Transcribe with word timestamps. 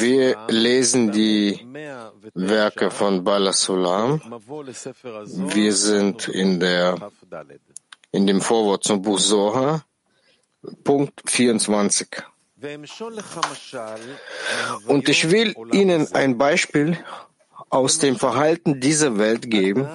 Wir 0.00 0.36
lesen 0.48 1.12
die 1.12 1.66
Werke 2.34 2.90
von 2.90 3.24
Bala 3.24 3.52
Sulam. 3.54 4.20
Wir 5.54 5.72
sind 5.72 6.28
in, 6.28 6.60
der, 6.60 7.10
in 8.12 8.26
dem 8.26 8.42
Vorwort 8.42 8.84
zum 8.84 9.00
Buch 9.00 9.18
Soha, 9.18 9.82
Punkt 10.84 11.22
24. 11.24 12.08
Und 14.86 15.08
ich 15.08 15.30
will 15.30 15.54
Ihnen 15.72 16.12
ein 16.12 16.36
Beispiel 16.36 16.98
aus 17.70 17.98
dem 17.98 18.16
Verhalten 18.16 18.78
dieser 18.78 19.16
Welt 19.16 19.50
geben. 19.50 19.88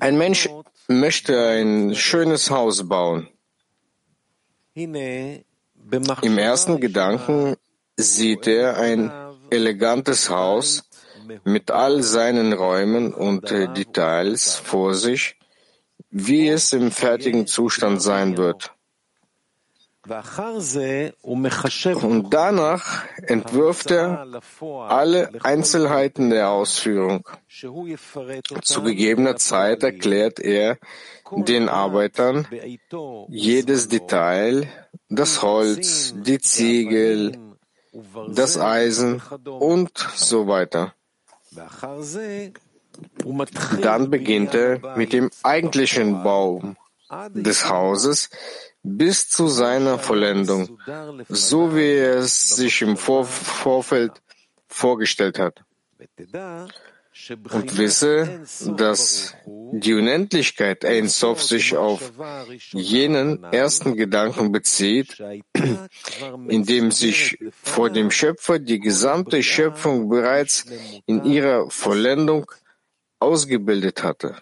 Ein 0.00 0.18
Mensch 0.18 0.48
möchte 0.88 1.38
ein 1.46 1.94
schönes 1.94 2.50
Haus 2.50 2.88
bauen. 2.88 3.28
Im 6.22 6.38
ersten 6.38 6.80
Gedanken 6.80 7.56
sieht 7.96 8.46
er 8.46 8.76
ein 8.76 9.12
elegantes 9.50 10.30
Haus 10.30 10.84
mit 11.44 11.70
all 11.70 12.02
seinen 12.02 12.52
Räumen 12.52 13.12
und 13.12 13.50
Details 13.50 14.54
vor 14.54 14.94
sich, 14.94 15.38
wie 16.10 16.48
es 16.48 16.72
im 16.72 16.90
fertigen 16.90 17.46
Zustand 17.46 18.02
sein 18.02 18.36
wird. 18.36 18.72
Und 21.94 22.34
danach 22.34 23.04
entwirft 23.22 23.90
er 23.92 24.26
alle 24.88 25.30
Einzelheiten 25.44 26.30
der 26.30 26.50
Ausführung. 26.50 27.28
Zu 27.48 28.82
gegebener 28.82 29.36
Zeit 29.36 29.84
erklärt 29.84 30.40
er 30.40 30.78
den 31.30 31.68
Arbeitern 31.68 32.48
jedes 33.28 33.88
Detail, 33.88 34.68
das 35.08 35.40
Holz, 35.40 36.14
die 36.16 36.40
Ziegel, 36.40 37.38
das 38.28 38.58
Eisen 38.58 39.22
und 39.44 39.92
so 40.16 40.48
weiter. 40.48 40.94
Dann 43.80 44.10
beginnt 44.10 44.54
er 44.54 44.96
mit 44.96 45.12
dem 45.12 45.30
eigentlichen 45.44 46.24
Bau 46.24 46.74
des 47.34 47.68
Hauses, 47.68 48.30
bis 48.82 49.28
zu 49.28 49.48
seiner 49.48 49.98
Vollendung, 49.98 50.78
so 51.28 51.74
wie 51.74 51.94
er 51.94 52.16
es 52.18 52.48
sich 52.50 52.82
im 52.82 52.96
Vor 52.96 53.24
Vorfeld 53.24 54.12
vorgestellt 54.68 55.38
hat. 55.38 55.64
Und 57.52 57.76
wisse, 57.76 58.40
dass 58.76 59.34
die 59.44 59.92
Unendlichkeit 59.92 60.84
Ein 60.84 61.08
Sof 61.08 61.42
sich 61.42 61.76
auf 61.76 62.12
jenen 62.72 63.44
ersten 63.44 63.96
Gedanken 63.96 64.50
bezieht, 64.50 65.22
in 66.48 66.64
dem 66.64 66.90
sich 66.90 67.38
vor 67.62 67.90
dem 67.90 68.10
Schöpfer 68.10 68.58
die 68.58 68.80
gesamte 68.80 69.42
Schöpfung 69.42 70.08
bereits 70.08 70.64
in 71.06 71.24
ihrer 71.24 71.70
Vollendung 71.70 72.50
ausgebildet 73.18 74.02
hatte. 74.02 74.36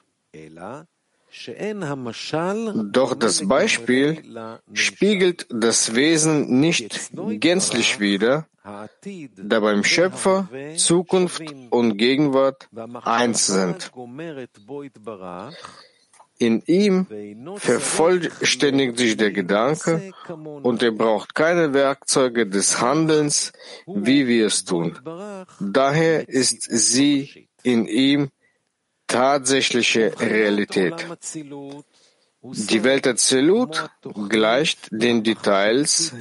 Doch 2.92 3.14
das 3.14 3.46
Beispiel 3.46 4.22
spiegelt 4.72 5.46
das 5.50 5.94
Wesen 5.94 6.60
nicht 6.60 7.10
gänzlich 7.38 8.00
wider, 8.00 8.46
da 9.36 9.60
beim 9.60 9.84
Schöpfer 9.84 10.48
Zukunft 10.76 11.42
und 11.70 11.96
Gegenwart 11.96 12.68
eins 13.04 13.46
sind. 13.46 13.90
In 16.38 16.62
ihm 16.64 17.06
vervollständigt 17.56 18.96
sich 18.96 19.16
der 19.16 19.30
Gedanke 19.30 20.12
und 20.62 20.82
er 20.82 20.92
braucht 20.92 21.34
keine 21.34 21.74
Werkzeuge 21.74 22.46
des 22.46 22.80
Handelns, 22.80 23.52
wie 23.86 24.26
wir 24.26 24.46
es 24.46 24.64
tun. 24.64 24.98
Daher 25.60 26.28
ist 26.28 26.62
sie 26.62 27.48
in 27.62 27.86
ihm 27.86 28.30
tatsächliche 29.10 30.18
Realität. 30.18 30.94
Die 32.42 32.84
Welt 32.84 33.04
der 33.04 33.16
Zelut 33.16 33.90
gleicht 34.30 34.88
den 34.90 35.22
Details 35.22 36.14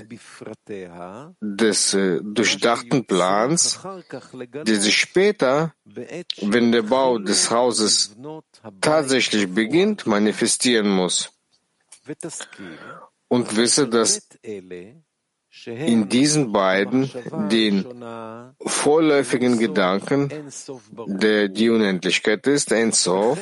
des 1.39 1.93
äh, 1.93 2.19
durchdachten 2.21 3.05
Plans, 3.05 3.79
der 4.67 4.75
sich 4.81 4.97
später, 4.97 5.73
wenn 5.85 6.73
der 6.73 6.81
Bau 6.81 7.19
des 7.19 7.49
Hauses 7.49 8.17
tatsächlich 8.81 9.47
beginnt, 9.53 10.07
manifestieren 10.07 10.89
muss. 10.89 11.31
Und 13.29 13.55
wisse, 13.55 13.87
dass 13.87 14.27
in 15.65 16.09
diesen 16.09 16.51
beiden 16.51 17.09
den 17.49 17.85
vorläufigen 18.59 19.59
Gedanken, 19.59 20.29
der 21.07 21.47
die 21.49 21.69
Unendlichkeit 21.69 22.47
ist, 22.47 22.71
Ensof, 22.71 23.39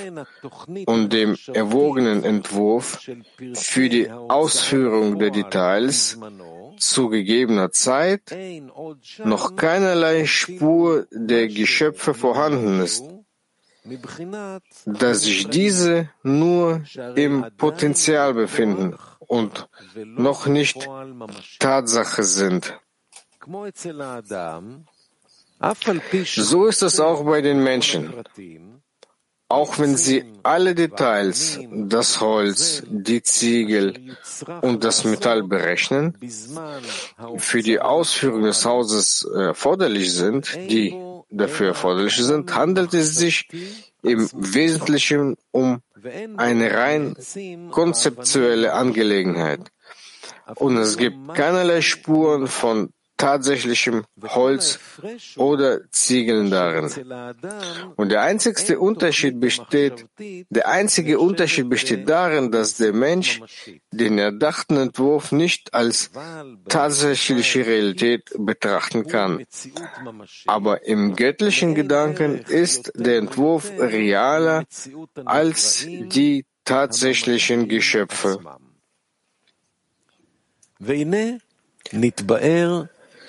und 0.86 1.14
dem 1.14 1.38
erwogenen 1.54 2.24
Entwurf 2.24 3.00
für 3.54 3.90
die 3.90 4.10
Ausführung 4.10 5.20
der 5.20 5.32
Details 5.32 6.18
zu 6.78 7.10
gegebener 7.10 7.72
Zeit 7.72 8.36
noch 9.24 9.56
keinerlei 9.56 10.26
Spur 10.26 11.08
der 11.12 11.48
Geschöpfe 11.48 12.14
vorhanden 12.14 12.82
ist, 12.82 13.04
dass 14.86 15.22
sich 15.22 15.48
diese 15.48 16.10
nur 16.22 16.82
im 17.16 17.46
Potenzial 17.58 18.34
befinden 18.34 18.96
und 19.28 19.68
noch 19.96 20.48
nicht 20.48 20.88
Tatsache 21.60 22.24
sind. 22.24 22.80
So 26.36 26.66
ist 26.66 26.82
es 26.84 27.00
auch 27.00 27.24
bei 27.26 27.42
den 27.42 27.64
Menschen. 27.64 28.14
Auch 29.50 29.80
wenn 29.80 29.96
sie 29.96 30.26
alle 30.44 30.76
Details, 30.76 31.60
das 31.72 32.20
Holz, 32.20 32.84
die 32.86 33.24
Ziegel 33.24 34.18
und 34.62 34.84
das 34.84 35.06
Metall 35.06 35.44
berechnen, 35.44 36.18
für 37.38 37.64
die 37.64 37.80
Ausführung 37.80 38.44
des 38.44 38.66
Hauses 38.66 39.24
erforderlich 39.24 40.14
sind, 40.14 40.54
die 40.54 40.94
dafür 41.30 41.68
erforderlich 41.68 42.18
sind, 42.18 42.54
handelt 42.54 42.94
es 42.94 43.16
sich 43.16 43.48
im 44.04 44.30
Wesentlichen 44.34 45.38
um 45.52 45.82
eine 46.38 46.74
rein 46.74 47.16
konzeptuelle 47.72 48.74
Angelegenheit. 48.74 49.62
Und 50.56 50.78
es 50.78 50.98
gibt 50.98 51.34
keinerlei 51.34 51.82
Spuren 51.82 52.48
von 52.48 52.94
tatsächlichem 53.18 54.06
Holz 54.24 54.80
oder 55.36 55.82
Ziegeln 55.92 56.52
darin. 56.52 56.86
Und 57.96 58.10
der 58.10 58.22
einzigste 58.22 58.80
Unterschied 58.80 59.40
besteht, 59.40 60.06
der 60.50 60.68
einzige 60.70 61.20
Unterschied 61.20 61.70
besteht 61.70 62.08
darin, 62.08 62.52
dass 62.52 62.78
der 62.78 62.94
Mensch 62.94 63.42
den 63.92 64.18
erdachten 64.20 64.78
Entwurf 64.78 65.32
nicht 65.32 65.74
als 65.74 66.12
tatsächliche 66.70 67.66
Realität 67.66 68.32
betrachten 68.38 69.08
kann. 69.08 69.44
Aber 70.46 70.86
im 70.86 71.16
göttlichen 71.16 71.76
Gedanken 71.76 72.40
ist 72.48 72.92
der 72.96 73.18
Entwurf 73.18 73.72
realer 73.78 74.66
als 75.26 75.86
die 75.88 76.46
tatsächlichen 76.64 77.68
Geschöpfe. 77.68 78.40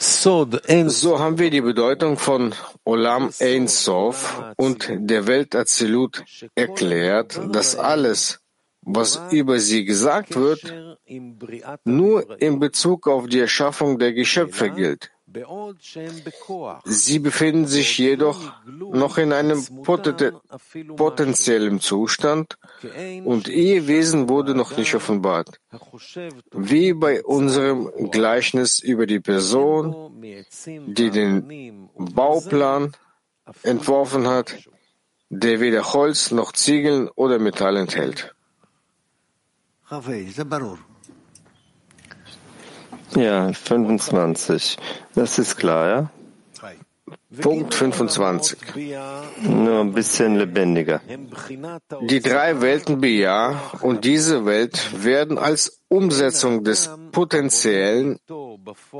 So 0.01 1.19
haben 1.19 1.39
wir 1.39 1.51
die 1.51 1.61
Bedeutung 1.61 2.19
von 2.19 2.55
Olam 2.85 3.31
Ein 3.41 3.67
Sof 3.67 4.41
und 4.57 4.89
der 4.93 5.27
Welt 5.27 5.57
Azilut 5.57 6.25
erklärt, 6.55 7.41
dass 7.51 7.75
alles, 7.75 8.41
was 8.83 9.21
über 9.33 9.59
sie 9.59 9.85
gesagt 9.85 10.37
wird, 10.37 10.63
nur 11.85 12.41
in 12.41 12.61
Bezug 12.61 13.09
auf 13.09 13.27
die 13.27 13.41
Erschaffung 13.41 13.99
der 13.99 14.13
Geschöpfe 14.13 14.71
gilt. 14.71 15.11
Sie 16.85 17.19
befinden 17.19 17.67
sich 17.67 17.99
jedoch 17.99 18.53
noch 18.67 19.19
in 19.19 19.33
einem 19.33 19.63
potenziellen 20.97 21.81
Zustand 21.81 22.57
und 23.25 23.49
ihr 23.49 23.87
Wesen 23.87 24.29
wurde 24.29 24.55
noch 24.55 24.77
nicht 24.77 24.95
offenbart. 24.95 25.61
Wie 26.53 26.95
bei 26.95 27.23
unserem 27.25 28.11
Gleichnis 28.11 28.79
über 28.79 29.07
die 29.07 29.21
Person, 29.21 30.23
die 30.87 31.11
den 31.11 31.91
Bauplan 31.97 32.93
entworfen 33.63 34.27
hat, 34.29 34.57
der 35.29 35.61
weder 35.61 35.93
Holz 35.93 36.31
noch 36.31 36.53
Ziegeln 36.53 37.09
oder 37.15 37.39
Metall 37.39 37.77
enthält. 37.77 38.35
Ja, 43.17 43.53
25. 43.53 44.77
Das 45.15 45.39
ist 45.39 45.57
klar, 45.57 45.89
ja? 45.89 46.11
Punkt 47.41 47.75
25. 47.75 48.59
Nur 49.43 49.81
ein 49.81 49.93
bisschen 49.93 50.37
lebendiger. 50.37 51.01
Die 52.03 52.21
drei 52.21 52.61
Welten 52.61 53.01
Bia 53.01 53.61
und 53.83 54.05
diese 54.05 54.47
Welt 54.47 55.05
werden 55.05 55.39
als 55.39 55.83
Umsetzung 55.89 56.65
des 56.65 56.91
Potenziellen 57.13 58.19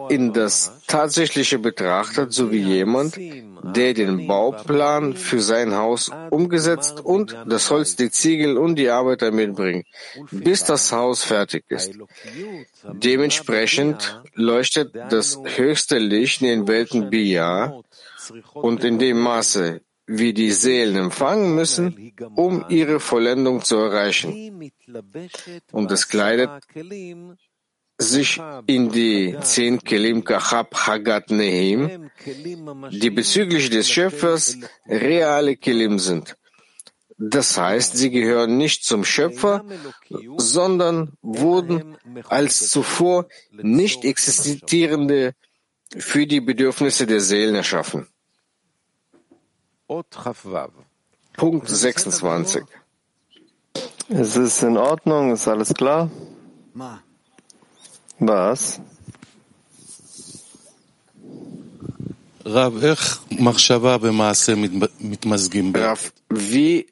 in 0.09 0.33
das 0.33 0.83
Tatsächliche 0.87 1.59
betrachtet, 1.59 2.33
sowie 2.33 2.63
jemand, 2.63 3.17
der 3.17 3.95
den 3.95 4.27
Bauplan 4.27 5.15
für 5.15 5.41
sein 5.41 5.75
Haus 5.75 6.11
umgesetzt 6.31 7.01
und 7.01 7.37
das 7.47 7.71
Holz, 7.71 7.97
die 7.97 8.11
Ziegel 8.11 8.57
und 8.57 8.77
die 8.77 8.91
Arbeiter 8.91 9.31
mitbringt, 9.31 9.87
bis 10.31 10.65
das 10.65 10.93
Haus 10.93 11.23
fertig 11.23 11.65
ist. 11.69 11.93
Dementsprechend 12.93 14.23
leuchtet 14.35 14.95
das 15.11 15.39
höchste 15.45 15.99
Licht 15.99 16.43
in 16.43 16.49
den 16.49 16.69
Welten 16.69 17.11
Bia 17.11 17.81
und 18.55 18.85
in 18.85 18.99
dem 18.99 19.19
Maße, 19.21 19.81
wie 20.07 20.33
die 20.33 20.53
Seelen 20.53 20.97
empfangen 20.97 21.55
müssen, 21.55 22.13
um 22.35 22.65
ihre 22.69 22.99
Vollendung 22.99 23.63
zu 23.63 23.77
erreichen. 23.77 24.73
Und 25.71 25.93
es 25.93 26.09
kleidet 26.09 26.51
sich 27.99 28.41
in 28.67 28.91
die 28.91 29.37
zehn 29.43 29.81
Kelim 29.81 30.23
Kachab 30.25 30.75
Hagat 30.87 31.31
Nehim, 31.31 32.11
die 32.91 33.11
bezüglich 33.11 33.71
des 33.71 33.91
Schöpfers 33.91 34.57
reale 34.87 35.57
Kelim 35.57 35.99
sind. 35.99 36.37
Das 37.19 37.59
heißt, 37.59 37.97
sie 37.97 38.11
gehören 38.11 38.57
nicht 38.57 38.85
zum 38.85 39.05
Schöpfer, 39.05 39.65
sondern 40.37 41.15
wurden 41.21 41.97
als 42.29 42.71
zuvor 42.71 43.27
nicht 43.51 44.05
existierende 44.05 45.35
für 45.97 46.29
die 46.29 46.41
Bedürfnisse 46.41 47.07
der 47.07 47.21
Seelen 47.21 47.57
erschaffen. 47.57 48.07
Punkt 51.37 51.69
26. 51.69 52.63
Es 54.09 54.37
ist 54.37 54.63
in 54.63 54.77
Ordnung, 54.77 55.33
ist 55.33 55.49
alles 55.49 55.75
klar? 55.75 56.11
Was? 58.21 58.81
Rav, 65.75 66.13
wie 66.31 66.87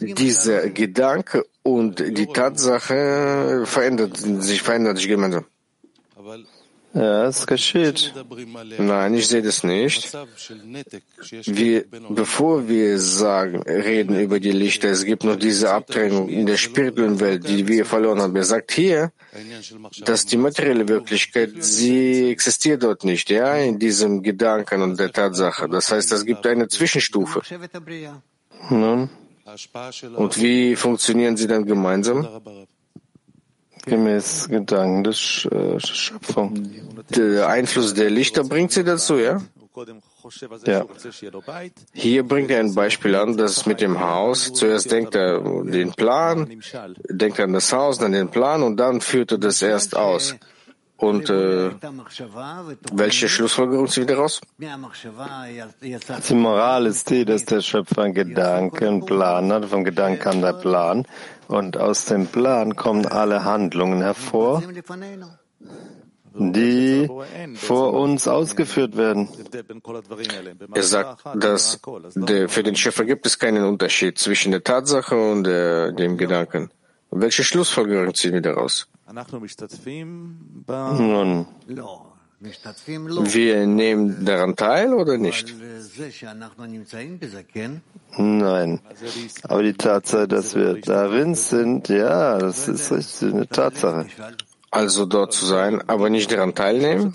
dieser 0.00 0.68
Gedanke 0.68 1.46
und 1.62 2.00
die 2.00 2.26
Tatsache 2.26 3.62
verändert 3.64 4.16
sich, 4.16 4.62
verändert 4.62 4.98
sich 4.98 5.08
gemeinsam. 5.08 5.44
Ja, 6.94 7.26
es 7.26 7.46
geschieht. 7.46 8.12
Nein, 8.78 9.14
ich 9.14 9.28
sehe 9.28 9.40
das 9.40 9.64
nicht. 9.64 10.12
Wir, 11.44 11.84
bevor 12.10 12.68
wir 12.68 12.98
sagen, 12.98 13.62
reden 13.62 14.20
über 14.20 14.38
die 14.40 14.52
Lichter, 14.52 14.90
es 14.90 15.04
gibt 15.04 15.24
noch 15.24 15.36
diese 15.36 15.72
Abtrennung 15.72 16.28
in 16.28 16.44
der 16.44 16.58
spirituellen 16.58 17.18
Welt, 17.20 17.48
die 17.48 17.66
wir 17.66 17.86
verloren 17.86 18.20
haben. 18.20 18.36
Er 18.36 18.44
sagt 18.44 18.72
hier, 18.72 19.10
dass 20.04 20.26
die 20.26 20.36
materielle 20.36 20.86
Wirklichkeit, 20.86 21.52
sie 21.60 22.30
existiert 22.30 22.82
dort 22.82 23.04
nicht, 23.04 23.30
ja, 23.30 23.56
in 23.56 23.78
diesem 23.78 24.22
Gedanken 24.22 24.82
und 24.82 25.00
der 25.00 25.10
Tatsache. 25.10 25.68
Das 25.68 25.90
heißt, 25.90 26.12
es 26.12 26.26
gibt 26.26 26.46
eine 26.46 26.68
Zwischenstufe. 26.68 27.40
Und 30.16 30.40
wie 30.40 30.76
funktionieren 30.76 31.36
sie 31.38 31.46
dann 31.46 31.64
gemeinsam? 31.64 32.28
Gemäß 33.84 34.48
Gedanken 34.48 35.04
des 35.04 35.46
äh, 35.50 35.80
Schöpfung. 35.80 36.70
Der 37.10 37.48
Einfluss 37.48 37.94
der 37.94 38.10
Lichter 38.10 38.44
bringt 38.44 38.72
sie 38.72 38.84
dazu, 38.84 39.18
ja? 39.18 39.40
Ja. 40.66 40.84
Hier 41.92 42.22
bringt 42.22 42.50
er 42.50 42.60
ein 42.60 42.74
Beispiel 42.74 43.16
an, 43.16 43.36
dass 43.36 43.66
mit 43.66 43.80
dem 43.80 43.98
Haus, 44.00 44.52
zuerst 44.52 44.92
denkt 44.92 45.14
er 45.14 45.40
den 45.64 45.92
Plan, 45.92 46.48
denkt 47.08 47.40
an 47.40 47.52
das 47.54 47.72
Haus, 47.72 47.98
dann 47.98 48.12
den 48.12 48.28
Plan 48.28 48.62
und 48.62 48.76
dann 48.76 49.00
führt 49.00 49.32
er 49.32 49.38
das 49.38 49.62
erst 49.62 49.96
aus. 49.96 50.36
Und 50.96 51.28
äh, 51.30 51.70
welche 52.92 53.28
Schlussfolgerung 53.28 53.88
zieht 53.88 54.08
daraus? 54.08 54.40
Die 54.60 56.34
Moral 56.34 56.86
ist 56.86 57.10
die, 57.10 57.24
dass 57.24 57.44
der 57.44 57.60
Schöpfer 57.60 58.02
einen 58.02 58.14
Gedankenplan 58.14 59.52
hat, 59.52 59.64
vom 59.64 59.82
Gedanken 59.82 60.20
kam 60.20 60.40
der 60.40 60.52
Plan 60.52 61.04
und 61.48 61.76
aus 61.76 62.04
dem 62.06 62.26
Plan 62.26 62.76
kommen 62.76 63.06
alle 63.06 63.44
Handlungen 63.44 64.02
hervor, 64.02 64.62
die 66.34 67.08
vor 67.54 67.92
uns 67.92 68.26
ausgeführt 68.26 68.96
werden. 68.96 69.28
Er 70.74 70.82
sagt, 70.82 71.24
dass 71.34 71.80
der, 72.14 72.48
für 72.48 72.62
den 72.62 72.76
Schöpfer 72.76 73.04
gibt 73.04 73.26
es 73.26 73.38
keinen 73.38 73.64
Unterschied 73.64 74.18
zwischen 74.18 74.52
der 74.52 74.64
Tatsache 74.64 75.16
und 75.16 75.46
äh, 75.46 75.92
dem 75.92 76.16
Gedanken. 76.16 76.70
Welche 77.10 77.44
Schlussfolgerung 77.44 78.14
ziehen 78.14 78.32
wir 78.32 78.40
daraus? 78.40 78.88
Nun, 80.66 81.46
wir 83.34 83.66
nehmen 83.66 84.24
daran 84.24 84.56
teil 84.56 84.92
oder 84.94 85.16
nicht? 85.18 85.54
Nein. 88.16 88.80
Aber 89.44 89.62
die 89.62 89.74
Tatsache, 89.74 90.26
dass 90.28 90.54
wir 90.54 90.80
darin 90.80 91.34
sind, 91.34 91.88
ja, 91.88 92.38
das 92.38 92.68
ist 92.68 92.90
richtig 92.92 93.32
eine 93.32 93.48
Tatsache. 93.48 94.06
Also 94.70 95.04
dort 95.04 95.34
zu 95.34 95.44
sein, 95.44 95.82
aber 95.86 96.08
nicht 96.08 96.32
daran 96.32 96.54
teilnehmen? 96.54 97.12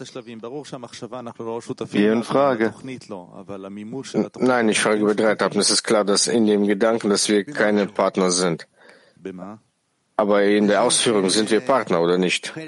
Wie 1.91 2.05
in 2.05 2.23
Frage. 2.23 2.73
Nein, 4.39 4.69
ich 4.69 4.79
frage 4.79 5.01
über 5.01 5.15
drei 5.15 5.31
Etappen. 5.31 5.59
Es 5.59 5.71
ist 5.71 5.83
klar, 5.83 6.05
dass 6.05 6.27
in 6.27 6.45
dem 6.45 6.67
Gedanken, 6.67 7.09
dass 7.09 7.27
wir 7.29 7.43
keine 7.43 7.87
Partner 7.87 8.29
sind. 8.29 8.67
Aber 10.19 10.43
in 10.43 10.65
der 10.67 10.81
Ausführung 10.81 11.29
sind 11.29 11.51
wir 11.51 11.59
Partner 11.61 12.01
oder 12.01 12.17
nicht? 12.17 12.51
Äh, 12.57 12.63
wo, 12.63 12.65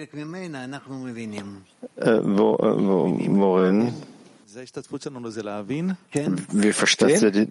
äh, 2.55 2.87
wo, 2.87 3.17
worin? 3.41 3.91
Wir 6.51 6.73
verstehen? 6.73 7.31
Die, 7.31 7.47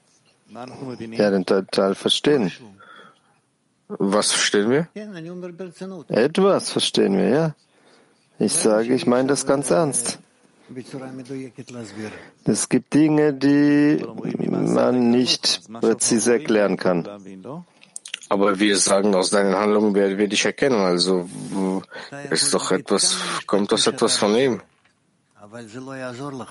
ja, 1.17 1.31
den 1.31 1.45
Teil 1.47 1.95
verstehen. 1.97 2.53
Was 3.89 4.33
verstehen 4.33 4.71
wir? 4.71 4.89
Etwas 6.09 6.71
verstehen 6.71 7.17
wir, 7.17 7.29
ja. 7.29 7.55
Ich 8.39 8.53
sage, 8.53 8.95
ich 8.95 9.05
meine 9.07 9.29
das 9.29 9.47
ganz 9.47 9.71
ernst. 9.71 10.19
Es 12.45 12.69
gibt 12.69 12.95
Dinge, 12.95 13.33
die 13.35 14.05
man 14.49 15.11
nicht 15.11 15.63
präzise 15.81 16.35
erklären 16.35 16.77
kann. 16.77 17.09
Aber 18.29 18.59
wir 18.59 18.77
sagen, 18.77 19.15
aus 19.15 19.31
deinen 19.31 19.55
Handlungen 19.55 19.95
werden 19.95 20.19
wir 20.19 20.29
dich 20.29 20.45
erkennen. 20.45 20.81
Also 20.81 21.29
ist 22.31 22.53
doch 22.53 22.71
etwas, 22.71 23.17
kommt 23.47 23.73
das 23.73 23.87
etwas 23.87 24.17
von 24.17 24.35
ihm. 24.37 24.61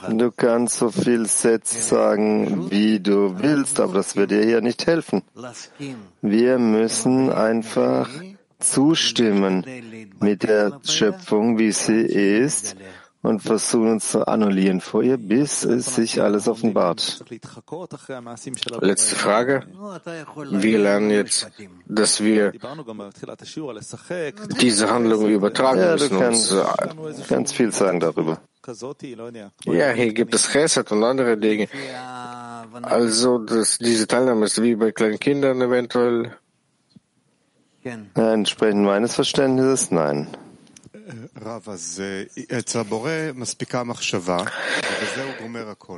Du 0.10 0.32
kannst 0.32 0.78
so 0.78 0.90
viel 0.90 1.28
Sätze 1.28 1.80
sagen, 1.80 2.72
wie 2.72 3.00
du 3.00 3.38
willst, 3.38 3.80
aber 3.80 3.94
das 3.94 4.16
wird 4.16 4.32
dir 4.32 4.44
hier 4.44 4.62
nicht 4.62 4.88
helfen. 4.88 5.22
Wir 6.22 6.58
müssen 6.58 7.32
einfach 7.32 8.10
zustimmen 8.60 9.64
mit 10.20 10.42
der 10.42 10.80
Schöpfung, 10.84 11.60
wie 11.60 11.72
sie 11.72 12.02
ist, 12.02 12.76
und 13.28 13.42
versuchen 13.42 13.90
uns 13.92 14.12
zu 14.12 14.26
annullieren 14.26 14.80
vor 14.80 15.04
ihr, 15.04 15.18
bis 15.18 15.64
es 15.64 15.96
sich 15.96 16.22
alles 16.22 16.48
offenbart. 16.48 17.24
Letzte 18.80 19.16
Frage. 19.16 19.64
Wir 20.52 20.80
lernen 20.80 21.10
jetzt, 21.10 21.50
dass 21.86 22.24
wir 22.24 22.54
diese 24.62 24.90
Handlungen 24.90 25.30
übertragen 25.30 25.80
ja, 25.80 25.92
müssen. 25.94 26.10
Du 26.10 26.20
kannst 26.20 26.52
und, 26.54 27.28
ganz 27.28 27.52
viel 27.52 27.74
sagen 27.74 28.00
darüber. 28.00 28.40
Ja, 29.66 29.92
hier 29.92 30.14
gibt 30.14 30.34
es 30.34 30.50
Chesed 30.50 30.92
und 30.92 31.04
andere 31.04 31.38
Dinge. 31.38 31.68
Also 32.82 33.40
das, 33.40 33.78
diese 33.78 34.08
Teilnahme 34.08 34.46
ist 34.46 34.62
wie 34.62 34.76
bei 34.76 34.92
kleinen 34.92 35.20
Kindern 35.20 35.62
eventuell. 35.62 36.34
Ja, 37.84 38.34
entsprechend 38.34 38.84
meines 38.84 39.16
Verständnisses, 39.16 39.92
nein. 39.92 40.28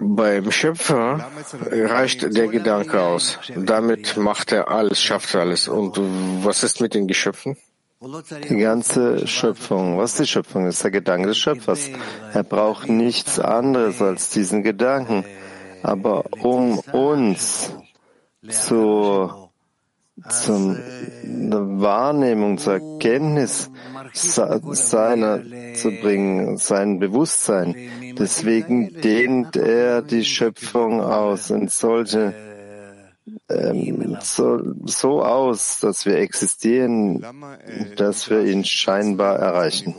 Beim 0.02 0.52
Schöpfer 0.52 1.32
reicht 1.72 2.36
der 2.36 2.48
Gedanke 2.48 3.02
aus. 3.02 3.40
Damit 3.56 4.18
macht 4.18 4.52
er 4.52 4.70
alles, 4.70 5.02
schafft 5.02 5.36
alles. 5.36 5.68
Und 5.68 5.98
was 6.44 6.64
ist 6.64 6.82
mit 6.82 6.94
den 6.94 7.08
Geschöpfen? 7.08 7.56
Die 8.02 8.58
ganze 8.58 9.28
Schöpfung. 9.28 9.98
Was 9.98 10.12
ist 10.12 10.20
die 10.20 10.28
Schöpfung? 10.28 10.66
Das 10.66 10.76
ist 10.76 10.84
der 10.84 10.92
Gedanke 10.92 11.28
des 11.28 11.38
Schöpfers. 11.38 11.90
Er 12.34 12.44
braucht 12.44 12.88
nichts 12.90 13.40
anderes 13.40 14.02
als 14.02 14.30
diesen 14.30 14.64
Gedanken. 14.64 15.26
Aber 15.84 16.26
um 16.42 16.80
uns 16.80 17.74
zu, 18.50 19.49
zur 20.28 20.78
Wahrnehmung, 21.24 22.58
zur 22.58 22.74
Erkenntnis 22.74 23.70
seiner 24.14 25.42
zu 25.76 25.92
bringen, 25.92 26.58
sein 26.58 27.00
Bewusstsein. 27.00 27.76
Deswegen 28.18 29.00
dehnt 29.02 29.56
er 29.56 30.02
die 30.02 30.26
Schöpfung 30.26 31.02
aus 31.02 31.50
in 31.50 31.68
solche 31.68 32.34
ähm, 33.50 34.18
so, 34.22 34.60
so 34.86 35.24
aus, 35.24 35.80
dass 35.80 36.06
wir 36.06 36.18
existieren, 36.18 37.24
dass 37.96 38.30
wir 38.30 38.44
ihn 38.44 38.64
scheinbar 38.64 39.38
erreichen. 39.38 39.96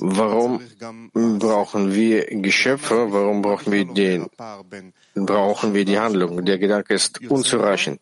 Warum 0.00 0.60
brauchen 1.38 1.94
wir 1.94 2.26
Geschöpfe? 2.42 3.12
Warum 3.12 3.40
brauchen 3.42 3.72
wir 3.72 3.84
den? 3.84 4.26
Brauchen 5.14 5.74
wir 5.74 5.84
die 5.84 5.98
Handlung? 5.98 6.44
Der 6.44 6.58
Gedanke 6.58 6.94
ist 6.94 7.20
unzureichend. 7.30 8.00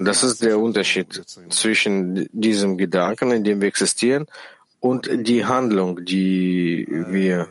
Das 0.00 0.22
ist 0.22 0.42
der 0.42 0.58
Unterschied 0.58 1.22
zwischen 1.50 2.28
diesem 2.32 2.78
Gedanken, 2.78 3.30
in 3.30 3.44
dem 3.44 3.60
wir 3.60 3.68
existieren, 3.68 4.26
und 4.80 5.10
die 5.12 5.44
Handlung, 5.44 6.02
die 6.04 6.86
wir 6.88 7.48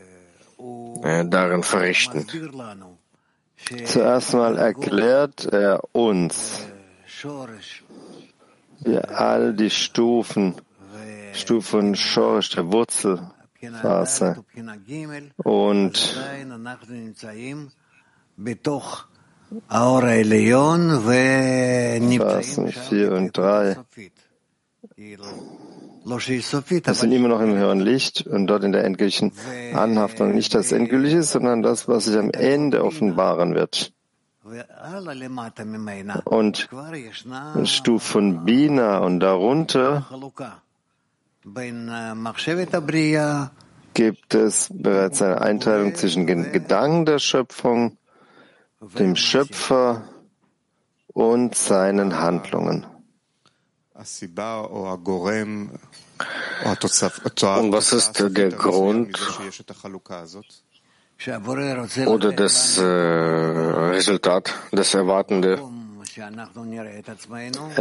äh, 1.04 1.26
darin 1.26 1.62
verrichten. 1.62 2.26
Zuerst 3.86 4.34
mal 4.34 4.58
erklärt 4.58 5.46
er 5.46 5.84
uns, 5.92 6.66
wie 8.80 8.98
all 8.98 9.54
die 9.54 9.70
Stufen 9.70 10.56
Stufen 11.34 11.96
Schorsch, 11.96 12.50
der 12.52 12.72
Wurzelphase. 12.72 14.44
Und 15.38 15.98
Phasen 22.18 22.72
4 22.72 23.12
und 23.12 23.38
3. 23.38 23.78
Wir 24.96 26.94
sind 26.94 27.12
immer 27.12 27.28
noch 27.28 27.42
im 27.42 27.56
höheren 27.56 27.80
Licht 27.80 28.26
und 28.26 28.48
dort 28.48 28.64
in 28.64 28.72
der 28.72 28.84
endgültigen 28.86 29.34
Anhaftung. 29.74 30.34
Nicht 30.34 30.54
das 30.56 30.72
Endgültige, 30.72 31.24
sondern 31.24 31.62
das, 31.62 31.88
was 31.88 32.06
sich 32.06 32.18
am 32.18 32.32
Ende 32.32 32.84
offenbaren 32.84 33.56
wird. 33.56 33.92
Und 36.26 36.70
Stufe 37.66 38.06
von 38.06 38.46
Bina 38.46 39.00
und 39.00 39.20
darunter 39.20 40.08
gibt 43.94 44.34
es 44.34 44.70
bereits 44.72 45.22
eine 45.22 45.42
Einteilung 45.42 45.94
zwischen 45.96 46.28
den 46.28 46.52
Gedanken 46.52 47.06
der 47.06 47.20
Schöpfung, 47.20 47.98
dem 48.98 49.16
Schöpfer 49.16 50.04
und 51.08 51.56
seinen 51.56 52.20
Handlungen. 52.20 52.86
Und 53.94 54.08
was 57.72 57.94
ist 57.94 58.20
der 58.20 58.52
Grund 58.52 59.18
oder 62.06 62.32
das 62.32 62.78
äh, 62.78 62.84
Resultat, 62.84 64.54
das 64.72 64.94
Erwartende? 64.94 65.60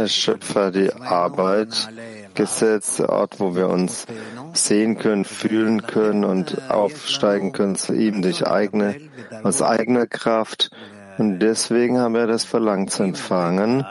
Schöpfer, 0.07 0.71
die 0.71 0.93
Arbeit, 0.93 1.89
Gesetz, 2.35 2.97
der 2.97 3.09
Ort, 3.09 3.39
wo 3.39 3.55
wir 3.55 3.69
uns 3.69 4.05
sehen 4.53 4.97
können, 4.97 5.25
fühlen 5.25 5.81
können 5.83 6.23
und 6.23 6.69
aufsteigen 6.69 7.51
können 7.51 7.75
zu 7.75 7.93
ihm 7.93 8.21
durch 8.21 8.45
eigene, 8.45 8.95
aus 9.43 9.61
eigener 9.61 10.07
Kraft. 10.07 10.71
Und 11.17 11.39
deswegen 11.39 11.97
haben 11.99 12.13
wir 12.13 12.27
das 12.27 12.45
Verlangen 12.45 12.87
zu 12.87 13.03
empfangen 13.03 13.85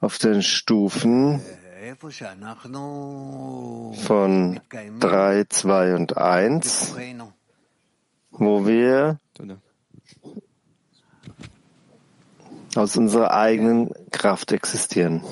auf 0.00 0.18
den 0.18 0.42
Stufen 0.42 1.40
von 4.06 4.60
drei, 4.98 5.44
zwei 5.48 5.94
und 5.94 6.16
eins, 6.16 6.94
wo 8.30 8.66
wir 8.66 9.18
aus 12.74 12.96
unserer 12.96 13.32
eigenen 13.32 13.90
Kraft 14.10 14.52
existieren. 14.52 15.22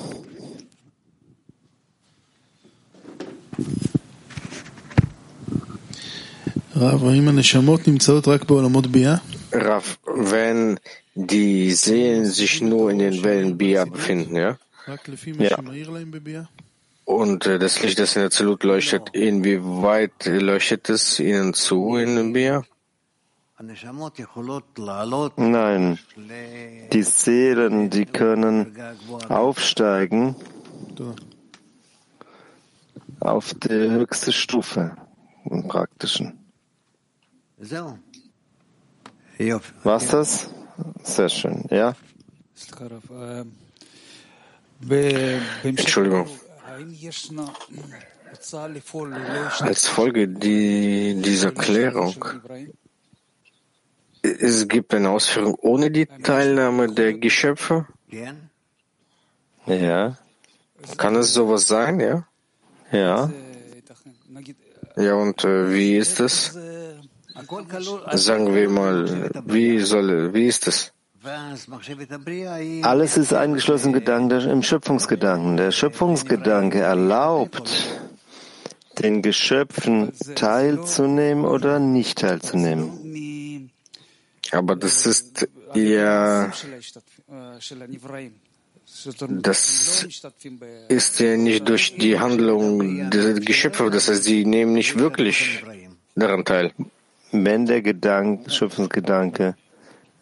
Rav, 9.51 9.99
wenn 10.05 10.79
die 11.15 11.71
Seelen 11.71 12.25
sich 12.25 12.61
nur 12.61 12.91
in 12.91 12.99
den 12.99 13.23
Wellen 13.23 13.57
Bia 13.57 13.83
befinden, 13.85 14.35
ja? 14.35 14.57
Ja. 15.39 15.57
Und 17.03 17.47
äh, 17.47 17.59
das 17.59 17.81
Licht, 17.81 17.99
das 17.99 18.15
in 18.15 18.21
der 18.21 18.31
Zelut 18.31 18.63
leuchtet, 18.63 19.09
inwieweit 19.13 20.25
leuchtet 20.25 20.89
es 20.89 21.19
ihnen 21.19 21.53
zu 21.53 21.97
in 21.97 22.33
Bia? 22.33 22.63
Nein, 25.35 25.99
die 26.93 27.03
Seelen, 27.03 27.89
die 27.89 28.05
können 28.05 28.73
aufsteigen 29.27 30.33
auf 33.19 33.53
die 33.55 33.67
höchste 33.69 34.31
Stufe 34.31 34.95
im 35.43 35.67
Praktischen. 35.67 36.39
Was 39.83 40.07
das? 40.07 40.49
Sehr 41.03 41.27
schön, 41.27 41.65
ja? 41.69 41.95
Entschuldigung. 45.63 46.27
Als 49.59 49.87
Folge 49.87 50.29
die, 50.29 51.21
dieser 51.21 51.51
Klärung 51.51 52.15
es 54.21 54.67
gibt 54.67 54.93
eine 54.93 55.09
Ausführung 55.09 55.55
ohne 55.55 55.91
die 55.91 56.05
Teilnahme 56.05 56.91
der 56.91 57.13
Geschöpfe? 57.13 57.85
Ja. 59.65 60.17
Kann 60.97 61.15
es 61.15 61.33
sowas 61.33 61.67
sein, 61.67 61.99
ja? 61.99 62.25
Ja. 62.91 63.31
Ja, 64.95 65.13
und 65.15 65.43
äh, 65.43 65.71
wie 65.71 65.97
ist 65.97 66.19
es? 66.19 66.57
Sagen 68.13 68.53
wir 68.53 68.69
mal, 68.69 69.29
wie 69.45 69.79
soll, 69.79 70.33
wie 70.33 70.47
ist 70.47 70.67
es? 70.67 70.91
Alles 72.83 73.17
ist 73.17 73.33
eingeschlossen 73.33 73.93
im 73.93 74.63
Schöpfungsgedanken. 74.63 75.57
Der 75.57 75.71
Schöpfungsgedanke 75.71 76.79
erlaubt, 76.79 77.71
den 78.99 79.21
Geschöpfen 79.21 80.13
teilzunehmen 80.35 81.45
oder 81.45 81.79
nicht 81.79 82.19
teilzunehmen. 82.19 82.91
Aber 84.51 84.75
das 84.75 85.05
ist 85.05 85.47
ja, 85.75 86.51
das 89.29 90.05
ist 90.87 91.19
ja 91.19 91.37
nicht 91.37 91.69
durch 91.69 91.95
die 91.95 92.19
Handlung 92.19 93.09
der 93.11 93.33
Geschöpfe, 93.35 93.89
das 93.89 94.09
heißt, 94.09 94.23
sie 94.23 94.45
nehmen 94.45 94.73
nicht 94.73 94.97
wirklich 94.97 95.63
daran 96.15 96.43
teil. 96.43 96.73
Wenn 97.31 97.67
der 97.67 97.81
Gedanke, 97.83 98.49
Schöpfungsgedanke 98.49 99.55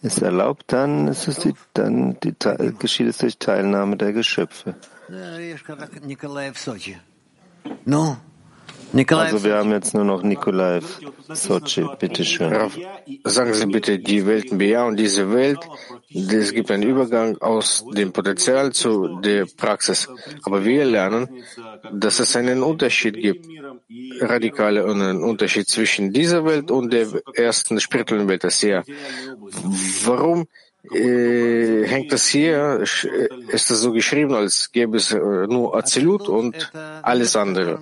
ist 0.01 0.21
erlaubt, 0.21 0.65
dann 0.67 1.07
ist 1.07 1.27
es 1.27 1.39
die, 1.39 1.53
dann 1.73 2.19
die, 2.19 2.35
geschieht 2.77 3.07
es 3.07 3.19
durch 3.19 3.37
Teilnahme 3.37 3.95
der 3.95 4.11
Geschöpfe. 4.11 4.75
No. 7.85 8.17
Also 8.93 9.43
wir 9.43 9.55
haben 9.55 9.71
jetzt 9.71 9.93
nur 9.93 10.05
noch 10.05 10.23
Nikolai 10.23 10.79
Sochi, 11.29 11.85
bitteschön. 11.99 12.53
Sagen 13.23 13.53
Sie 13.53 13.65
bitte, 13.65 13.99
die 13.99 14.25
Welten 14.25 14.57
Bia 14.57 14.85
und 14.85 14.97
diese 14.97 15.31
Welt, 15.33 15.59
es 16.09 16.53
gibt 16.53 16.71
einen 16.71 16.83
Übergang 16.83 17.37
aus 17.39 17.85
dem 17.93 18.13
Potenzial 18.13 18.71
zu 18.71 19.19
der 19.19 19.45
Praxis. 19.45 20.07
Aber 20.43 20.63
wir 20.63 20.85
lernen, 20.85 21.43
dass 21.91 22.19
es 22.19 22.35
einen 22.35 22.63
Unterschied 22.63 23.15
gibt, 23.15 23.45
radikale 24.21 24.85
einen 24.85 25.23
Unterschied 25.23 25.67
zwischen 25.67 26.13
dieser 26.13 26.45
Welt 26.45 26.71
und 26.71 26.91
der 26.93 27.07
ersten 27.33 27.79
spirituellen 27.79 28.27
Welt, 28.27 28.43
das 28.43 28.61
hier. 28.61 28.83
Warum 30.05 30.47
äh, 30.91 31.85
hängt 31.87 32.11
das 32.11 32.27
hier, 32.27 32.81
äh, 32.81 33.53
ist 33.53 33.69
das 33.69 33.79
so 33.81 33.91
geschrieben, 33.91 34.33
als 34.33 34.71
gäbe 34.71 34.97
es 34.97 35.11
äh, 35.11 35.17
nur 35.47 35.75
Azilut 35.75 36.27
und 36.27 36.71
alles 37.01 37.35
andere. 37.35 37.79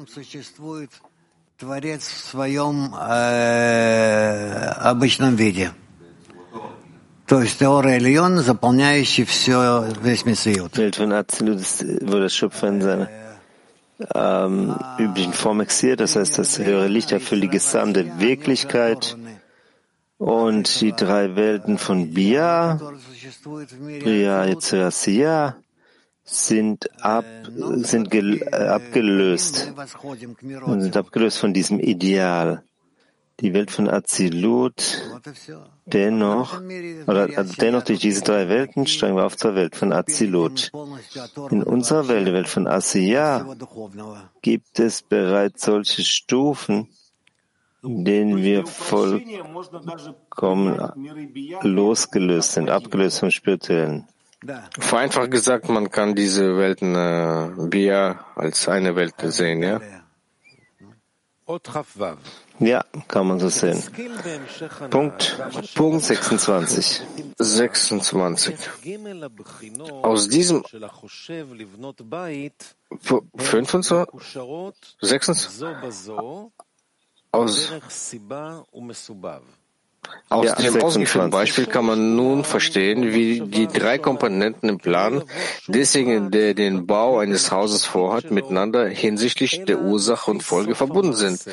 Bild 10.75 10.95
von 10.97 11.11
Azilut 11.11 11.59
würde 12.01 12.29
Schöpfer 12.29 12.67
in 12.67 12.81
seiner 12.81 13.09
ähm, 14.13 14.75
üblichen 14.99 15.33
Form 15.33 15.61
existiert, 15.61 16.01
das 16.01 16.15
heißt, 16.15 16.37
das 16.37 16.59
höhere 16.59 16.87
Licht 16.87 17.11
erfüllt 17.11 17.43
die 17.43 17.49
gesamte 17.49 18.19
Wirklichkeit 18.19 19.17
und 20.17 20.81
die 20.81 20.93
drei 20.93 21.35
Welten 21.35 21.77
von 21.77 22.13
Bia, 22.13 22.79
Bria, 24.03 24.45
Yitzhak, 24.45 25.55
sind, 26.23 26.89
ab, 27.03 27.25
sind 27.75 28.09
gel, 28.09 28.41
äh, 28.41 28.55
abgelöst 28.55 29.71
und 30.65 30.81
sind 30.81 30.97
abgelöst 30.97 31.37
von 31.37 31.53
diesem 31.53 31.79
Ideal. 31.79 32.63
die 33.41 33.53
Welt 33.53 33.69
von 33.69 33.89
Azilut 33.89 35.01
dennoch, 35.85 36.61
oder 37.05 37.27
dennoch 37.27 37.83
durch 37.83 37.99
diese 37.99 38.21
drei 38.21 38.47
Welten 38.47 38.87
steigen 38.87 39.17
wir 39.17 39.25
auf 39.25 39.35
zur 39.35 39.55
Welt 39.55 39.75
von 39.75 39.91
Azilut. 39.91 40.71
In 41.51 41.63
unserer 41.63 42.07
Welt, 42.07 42.27
der 42.27 42.33
Welt 42.33 42.47
von 42.47 42.67
Asiya, 42.67 43.45
gibt 44.41 44.79
es 44.79 45.01
bereits 45.01 45.65
solche 45.65 46.03
Stufen, 46.03 46.87
denen 47.85 48.37
wir 48.37 48.65
vollkommen 48.65 49.21
losgelöst 51.61 52.53
sind, 52.53 52.69
abgelöst 52.69 53.19
vom 53.19 53.31
Spirituellen. 53.31 54.07
Vereinfacht 54.79 55.31
gesagt, 55.31 55.69
man 55.69 55.89
kann 55.89 56.13
diese 56.15 56.57
Welten 56.57 56.95
äh, 56.95 57.49
Bia 57.69 58.25
als 58.35 58.67
eine 58.67 58.95
Welt 58.95 59.15
sehen, 59.23 59.63
ja? 59.63 59.79
Ja, 62.59 62.83
kann 63.07 63.27
man 63.27 63.39
so 63.39 63.49
sehen. 63.49 63.81
Punkt, 64.89 65.37
Punkt 65.75 66.03
26. 66.03 67.03
26. 67.37 68.55
Aus 70.01 70.27
diesem 70.27 70.63
25, 73.37 74.07
26, 75.01 75.65
aus, 77.35 77.71
aus 80.29 80.45
ja, 80.45 80.55
dem 80.55 80.81
ausgeführten 80.81 81.29
Beispiel 81.31 81.65
kann 81.65 81.85
man 81.85 82.15
nun 82.15 82.43
verstehen, 82.43 83.13
wie 83.13 83.41
die 83.41 83.67
drei 83.67 83.97
Komponenten 83.97 84.69
im 84.69 84.77
Plan 84.77 85.23
desjenigen, 85.67 86.31
der 86.31 86.53
den 86.53 86.85
Bau 86.85 87.19
eines 87.19 87.51
Hauses 87.51 87.85
vorhat, 87.85 88.31
miteinander 88.31 88.87
hinsichtlich 88.87 89.65
der 89.65 89.81
Ursache 89.81 90.31
und 90.31 90.43
Folge 90.43 90.75
verbunden 90.75 91.13
sind 91.13 91.45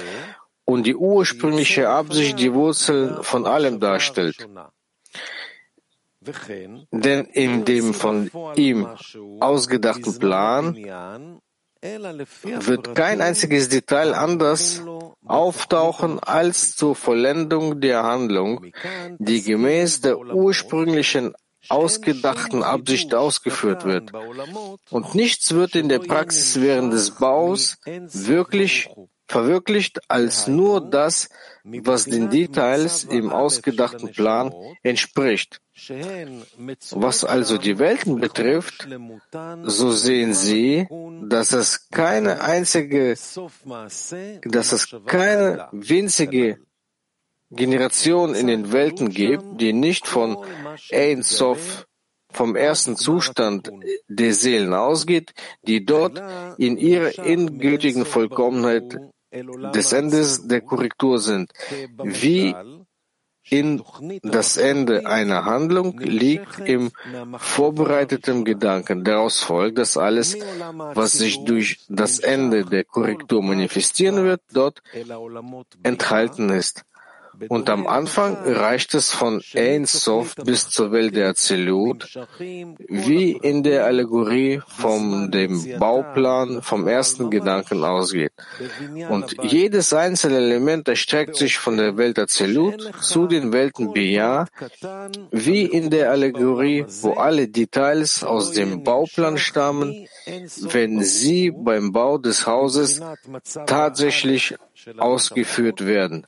und 0.64 0.84
die 0.84 0.96
ursprüngliche 0.96 1.88
Absicht 1.88 2.38
die 2.38 2.52
Wurzel 2.52 3.18
von 3.22 3.46
allem 3.46 3.80
darstellt. 3.80 4.48
Denn 6.92 7.24
in 7.24 7.64
dem 7.64 7.94
von 7.94 8.30
ihm 8.54 8.86
ausgedachten 9.40 10.18
Plan 10.18 10.76
wird 11.82 12.94
kein 12.94 13.20
einziges 13.20 13.68
Detail 13.68 14.14
anders 14.14 14.82
auftauchen 15.24 16.20
als 16.20 16.76
zur 16.76 16.94
Vollendung 16.94 17.80
der 17.80 18.04
Handlung, 18.04 18.66
die 19.18 19.42
gemäß 19.42 20.00
der 20.00 20.18
ursprünglichen 20.18 21.34
ausgedachten 21.68 22.62
Absicht 22.62 23.14
ausgeführt 23.14 23.84
wird. 23.84 24.12
Und 24.90 25.14
nichts 25.14 25.52
wird 25.54 25.74
in 25.74 25.88
der 25.88 26.00
Praxis 26.00 26.60
während 26.60 26.92
des 26.92 27.12
Baus 27.12 27.78
wirklich 27.84 28.88
verwirklicht 29.32 29.94
als 30.08 30.46
nur 30.46 30.74
das, 30.98 31.28
was 31.64 32.04
den 32.04 32.28
Details 32.28 33.04
im 33.04 33.30
ausgedachten 33.30 34.12
Plan 34.12 34.54
entspricht. 34.82 35.60
Was 36.90 37.24
also 37.24 37.56
die 37.56 37.78
Welten 37.78 38.20
betrifft, 38.20 38.86
so 39.64 39.90
sehen 39.90 40.34
Sie, 40.34 40.86
dass 41.22 41.52
es 41.52 41.88
keine 41.90 42.42
einzige, 42.42 43.16
dass 44.56 44.72
es 44.72 44.82
keine 45.06 45.68
winzige 45.72 46.58
Generation 47.50 48.34
in 48.34 48.46
den 48.46 48.72
Welten 48.72 49.08
gibt, 49.10 49.60
die 49.60 49.72
nicht 49.72 50.06
von 50.06 50.36
Ein 50.90 51.22
Sof, 51.22 51.86
vom 52.32 52.56
ersten 52.56 52.96
Zustand 52.96 53.70
der 54.08 54.32
Seelen 54.34 54.72
ausgeht, 54.74 55.32
die 55.66 55.84
dort 55.84 56.22
in 56.58 56.76
ihrer 56.78 57.18
endgültigen 57.18 58.04
Vollkommenheit 58.04 58.98
des 59.74 59.92
Endes 59.92 60.46
der 60.46 60.60
Korrektur 60.60 61.18
sind, 61.18 61.52
wie 62.02 62.54
in 63.48 63.82
das 64.22 64.56
Ende 64.56 65.06
einer 65.06 65.44
Handlung 65.44 65.98
liegt 65.98 66.60
im 66.60 66.92
vorbereiteten 67.38 68.44
Gedanken. 68.44 69.04
Daraus 69.04 69.40
folgt, 69.40 69.78
dass 69.78 69.96
alles, 69.96 70.36
was 70.94 71.12
sich 71.12 71.44
durch 71.44 71.80
das 71.88 72.20
Ende 72.20 72.64
der 72.64 72.84
Korrektur 72.84 73.42
manifestieren 73.42 74.24
wird, 74.24 74.42
dort 74.52 74.82
enthalten 75.82 76.50
ist. 76.50 76.84
Und 77.48 77.70
am 77.70 77.86
Anfang 77.86 78.36
reicht 78.44 78.94
es 78.94 79.10
von 79.10 79.42
Ein 79.54 79.84
Sof 79.84 80.34
bis 80.36 80.68
zur 80.70 80.92
Welt 80.92 81.16
der 81.16 81.30
Azilut, 81.30 82.18
wie 82.38 83.32
in 83.32 83.62
der 83.62 83.84
Allegorie 83.86 84.60
von 84.66 85.30
dem 85.30 85.78
Bauplan 85.78 86.62
vom 86.62 86.86
ersten 86.86 87.30
Gedanken 87.30 87.84
ausgeht. 87.84 88.32
Und 89.08 89.36
jedes 89.42 89.92
einzelne 89.92 90.38
Element 90.38 90.88
erstreckt 90.88 91.36
sich 91.36 91.58
von 91.58 91.76
der 91.76 91.96
Welt 91.96 92.18
Azilut 92.18 92.90
zu 93.00 93.26
den 93.26 93.52
Welten 93.52 93.92
Bia, 93.92 94.46
wie 95.30 95.64
in 95.64 95.90
der 95.90 96.10
Allegorie, 96.10 96.84
wo 97.02 97.12
alle 97.14 97.48
Details 97.48 98.24
aus 98.24 98.52
dem 98.52 98.84
Bauplan 98.84 99.38
stammen, 99.38 100.06
wenn 100.60 101.02
sie 101.02 101.50
beim 101.50 101.92
Bau 101.92 102.18
des 102.18 102.46
Hauses 102.46 103.00
tatsächlich 103.66 104.54
ausgeführt 104.98 105.86
werden. 105.86 106.26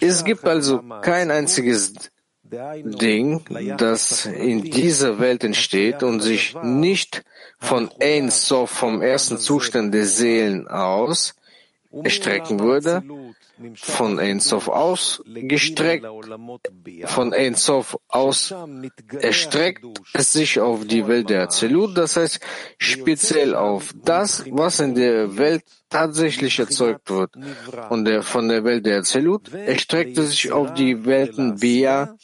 Es 0.00 0.24
gibt 0.24 0.44
also 0.44 0.82
kein 1.02 1.30
einziges 1.30 1.94
Ding, 2.42 3.44
das 3.76 4.26
in 4.26 4.62
dieser 4.62 5.18
Welt 5.18 5.44
entsteht 5.44 6.02
und 6.02 6.20
sich 6.20 6.56
nicht 6.62 7.22
von 7.58 7.90
Ein 8.00 8.30
Sof 8.30 8.70
vom 8.70 9.02
ersten 9.02 9.38
Zustand 9.38 9.94
der 9.94 10.06
Seelen 10.06 10.68
aus 10.68 11.34
erstrecken 11.90 12.60
würde, 12.60 13.02
von 13.76 14.18
Ein 14.18 14.40
Sof 14.40 14.68
ausgestreckt, 14.68 16.06
von 17.04 17.32
Ein 17.32 17.54
Sof 17.54 17.98
aus 18.08 18.54
erstreckt 19.20 19.84
es 20.12 20.32
sich 20.32 20.60
auf 20.60 20.86
die 20.86 21.06
Welt 21.06 21.30
der 21.30 21.44
Azilut, 21.44 21.96
das 21.96 22.16
heißt 22.16 22.40
speziell 22.78 23.54
auf 23.54 23.94
das, 24.04 24.44
was 24.50 24.80
in 24.80 24.94
der 24.94 25.36
Welt 25.38 25.64
tatsächlich 25.88 26.58
erzeugt 26.58 27.10
wird. 27.10 27.32
Und 27.90 28.04
der, 28.04 28.22
von 28.22 28.48
der 28.48 28.64
Welt 28.64 28.86
der 28.86 28.98
Azilut 28.98 29.52
erstreckt 29.52 30.18
es 30.18 30.30
sich 30.30 30.52
auf 30.52 30.74
die 30.74 31.04
Welten 31.04 31.56
Bia, 31.56 32.16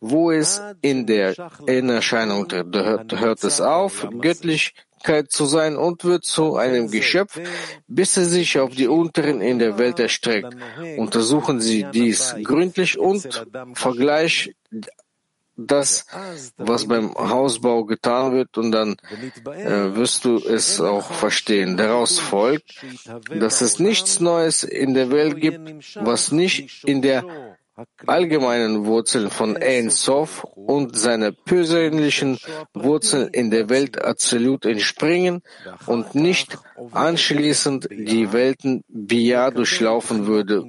wo 0.00 0.30
es 0.30 0.62
in 0.80 1.06
der 1.06 1.34
in 1.66 1.90
Erscheinung 1.90 2.46
hört, 2.50 3.20
hört 3.20 3.44
es 3.44 3.60
auf, 3.60 4.08
göttlich 4.20 4.74
zu 5.28 5.46
sein 5.46 5.76
und 5.76 6.04
wird 6.04 6.24
zu 6.24 6.56
einem 6.56 6.90
Geschöpf, 6.90 7.38
bis 7.86 8.16
er 8.16 8.24
sich 8.24 8.58
auf 8.58 8.74
die 8.74 8.88
unteren 8.88 9.40
in 9.40 9.58
der 9.58 9.78
Welt 9.78 9.98
erstreckt. 9.98 10.56
Untersuchen 10.96 11.60
Sie 11.60 11.86
dies 11.92 12.34
gründlich 12.42 12.98
und 12.98 13.46
vergleich 13.74 14.54
das, 15.58 16.06
was 16.56 16.86
beim 16.86 17.12
Hausbau 17.14 17.84
getan 17.84 18.32
wird, 18.32 18.56
und 18.56 18.70
dann 18.70 18.96
äh, 19.44 19.96
wirst 19.96 20.24
du 20.24 20.36
es 20.36 20.80
auch 20.80 21.10
verstehen. 21.10 21.76
Daraus 21.76 22.20
folgt, 22.20 22.84
dass 23.34 23.60
es 23.60 23.80
nichts 23.80 24.20
Neues 24.20 24.62
in 24.62 24.94
der 24.94 25.10
Welt 25.10 25.40
gibt, 25.40 25.96
was 25.96 26.30
nicht 26.30 26.84
in 26.84 27.02
der 27.02 27.57
allgemeinen 28.06 28.86
Wurzeln 28.86 29.30
von 29.30 29.56
Ein 29.56 29.90
Sof 29.90 30.44
und 30.44 30.96
seiner 30.96 31.32
persönlichen 31.32 32.38
Wurzeln 32.74 33.28
in 33.28 33.50
der 33.50 33.68
Welt 33.68 34.02
absolut 34.02 34.64
entspringen 34.64 35.42
und 35.86 36.14
nicht 36.14 36.58
anschließend 36.92 37.88
die 37.90 38.32
Welten 38.32 38.82
Bia 38.88 39.50
durchlaufen 39.50 40.26
würde, 40.26 40.64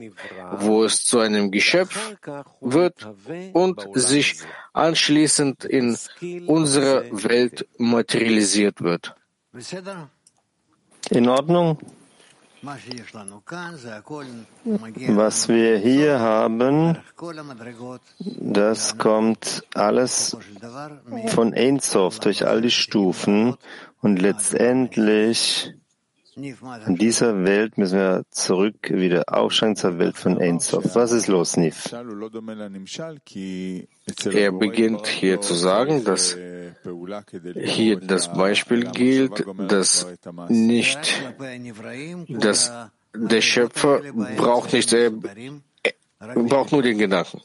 wo 0.59 0.83
es 0.83 1.03
zu 1.03 1.19
einem 1.19 1.51
Geschöpf 1.51 2.15
wird 2.61 3.07
und 3.53 3.81
sich 3.93 4.39
anschließend 4.73 5.65
in 5.65 5.97
unserer 6.47 7.03
Welt 7.11 7.67
materialisiert 7.77 8.81
wird. 8.81 9.15
In 11.09 11.27
Ordnung? 11.27 11.79
Was 12.61 12.87
wir 15.49 15.77
hier 15.77 16.19
haben, 16.19 16.97
das 18.23 18.97
kommt 18.97 19.63
alles 19.73 20.37
von 21.27 21.53
Einsof 21.53 22.19
durch 22.19 22.45
all 22.45 22.61
die 22.61 22.71
Stufen 22.71 23.55
und 24.01 24.21
letztendlich 24.21 25.73
in 26.35 26.95
dieser 26.95 27.43
Welt 27.43 27.77
müssen 27.77 27.99
wir 27.99 28.23
zurück 28.31 28.89
wieder 28.89 29.23
aufsteigen 29.27 29.75
zur 29.75 29.99
Welt 29.99 30.17
von 30.17 30.37
Einsof. 30.37 30.95
Was 30.95 31.11
ist 31.11 31.27
los, 31.27 31.57
Nif? 31.57 31.93
Er 34.31 34.51
beginnt 34.51 35.07
hier 35.07 35.41
zu 35.41 35.53
sagen, 35.53 36.03
dass 36.05 36.37
hier 37.55 37.99
das 37.99 38.31
Beispiel 38.33 38.85
gilt, 38.91 39.45
dass 39.67 40.07
nicht, 40.47 41.23
dass 42.29 42.71
der 43.15 43.41
Schöpfer 43.41 44.01
braucht 44.37 44.73
nicht, 44.73 44.93
er 44.93 45.11
braucht 46.35 46.71
nur 46.71 46.81
den 46.81 46.97
Gedanken. 46.97 47.41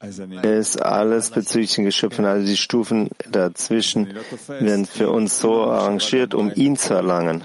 Er 0.00 0.58
ist 0.58 0.80
alles 0.80 1.30
bezüglich 1.30 1.74
den 1.74 1.84
Geschöpfen, 1.84 2.24
also 2.24 2.46
die 2.46 2.56
Stufen 2.56 3.10
dazwischen 3.30 4.14
werden 4.48 4.86
für 4.86 5.10
uns 5.10 5.40
so 5.40 5.64
arrangiert, 5.64 6.34
um 6.34 6.50
ihn 6.54 6.76
zu 6.76 6.94
erlangen. 6.94 7.44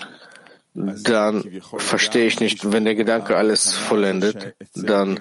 dann 0.73 1.62
verstehe 1.78 2.28
ich 2.28 2.39
nicht, 2.39 2.71
wenn 2.71 2.86
der 2.86 2.95
Gedanke 2.95 3.36
alles 3.36 3.73
vollendet, 3.73 4.56
dann 4.73 5.19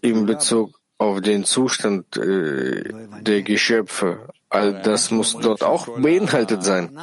in 0.00 0.26
Bezug 0.26 0.80
auf 0.98 1.20
den 1.20 1.44
Zustand 1.44 2.16
äh, 2.16 2.84
der 3.20 3.42
Geschöpfe, 3.42 4.28
all 4.48 4.80
das 4.82 5.10
muss 5.10 5.36
dort 5.36 5.62
auch 5.62 5.88
beinhaltet 5.98 6.62
sein. 6.62 6.96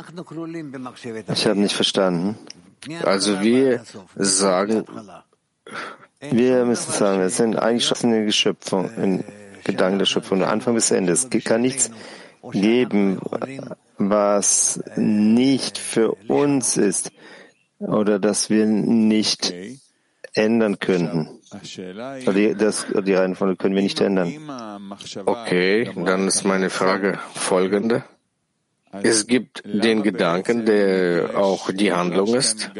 Ich 1.33 1.45
habe 1.45 1.59
nicht 1.59 1.75
verstanden. 1.75 2.37
Also 3.03 3.41
wir 3.41 3.83
sagen, 4.15 4.85
wir 6.19 6.65
müssen 6.65 6.91
sagen, 6.91 7.21
es 7.21 7.37
sind 7.37 7.57
eingeschlossene 7.57 8.25
Geschöpfe, 8.25 8.89
in 8.97 9.23
Gedanken 9.63 9.99
der 9.99 10.05
Schöpfung, 10.05 10.39
von 10.39 10.47
Anfang 10.47 10.73
bis 10.73 10.91
Ende. 10.91 11.13
Es 11.13 11.29
kann 11.29 11.61
nichts 11.61 11.91
geben, 12.51 13.19
was 13.97 14.81
nicht 14.95 15.77
für 15.77 16.13
uns 16.27 16.77
ist 16.77 17.11
oder 17.79 18.19
das 18.19 18.49
wir 18.49 18.65
nicht 18.65 19.53
ändern 20.33 20.79
könnten. 20.79 21.40
Die, 21.53 22.55
das, 22.55 22.85
die 23.05 23.13
Reihenfolge 23.13 23.55
können 23.57 23.75
wir 23.75 23.81
nicht 23.81 23.99
ändern. 23.99 24.31
Okay, 25.25 25.91
dann 25.95 26.27
ist 26.27 26.43
meine 26.45 26.69
Frage 26.69 27.19
folgende. 27.33 28.03
Es 28.91 29.27
gibt 29.27 29.63
den 29.65 30.03
Gedanken, 30.03 30.65
der 30.65 31.37
auch 31.37 31.71
die 31.71 31.91
Handlung 31.91 32.35
ist. 32.35 32.71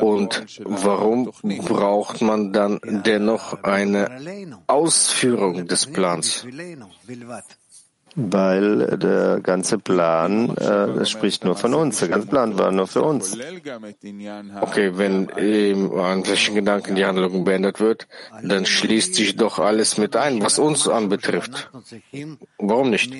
Und 0.00 0.46
warum 0.64 1.32
braucht 1.66 2.22
man 2.22 2.52
dann 2.52 2.80
dennoch 2.82 3.62
eine 3.62 4.10
Ausführung 4.66 5.68
des 5.68 5.86
Plans? 5.86 6.46
Weil 8.14 8.98
der 8.98 9.40
ganze 9.40 9.78
Plan 9.78 10.54
äh, 10.56 11.06
spricht 11.06 11.44
nur 11.44 11.56
von 11.56 11.72
uns. 11.74 12.00
Der 12.00 12.08
ganze 12.08 12.26
Plan 12.28 12.58
war 12.58 12.70
nur 12.70 12.86
für 12.86 13.02
uns. 13.02 13.36
Okay, 14.60 14.98
wenn 14.98 15.28
im 15.30 15.92
an 15.98 16.26
welchen 16.26 16.54
Gedanken 16.54 16.94
die 16.94 17.06
Handlung 17.06 17.44
beendet 17.44 17.80
wird, 17.80 18.06
dann 18.42 18.66
schließt 18.66 19.14
sich 19.14 19.36
doch 19.36 19.58
alles 19.58 19.96
mit 19.96 20.14
ein, 20.16 20.42
was 20.42 20.58
uns 20.58 20.88
anbetrifft. 20.88 21.70
Warum 22.58 22.90
nicht? 22.90 23.12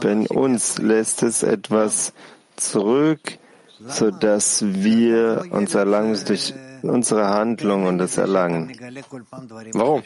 Wenn 0.00 0.26
uns 0.28 0.78
lässt 0.78 1.22
es 1.22 1.42
etwas 1.42 2.12
zurück, 2.56 3.38
so 3.80 4.10
dass 4.10 4.64
wir 4.64 5.46
uns 5.50 5.74
erlangen 5.74 6.18
durch 6.26 6.54
unsere 6.82 7.28
Handlung 7.28 7.86
und 7.86 7.98
das 7.98 8.16
Erlangen. 8.18 8.72
Warum? 9.72 10.02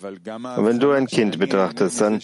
Wenn 0.00 0.80
du 0.80 0.92
ein 0.92 1.06
Kind 1.06 1.38
betrachtest, 1.38 2.00
dann, 2.00 2.20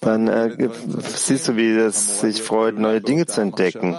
dann 0.00 0.28
äh, 0.28 0.68
siehst 1.00 1.48
du, 1.48 1.56
wie 1.56 1.70
es 1.70 2.20
sich 2.20 2.42
freut, 2.42 2.78
neue 2.78 3.00
Dinge 3.00 3.26
zu 3.26 3.40
entdecken. 3.40 3.96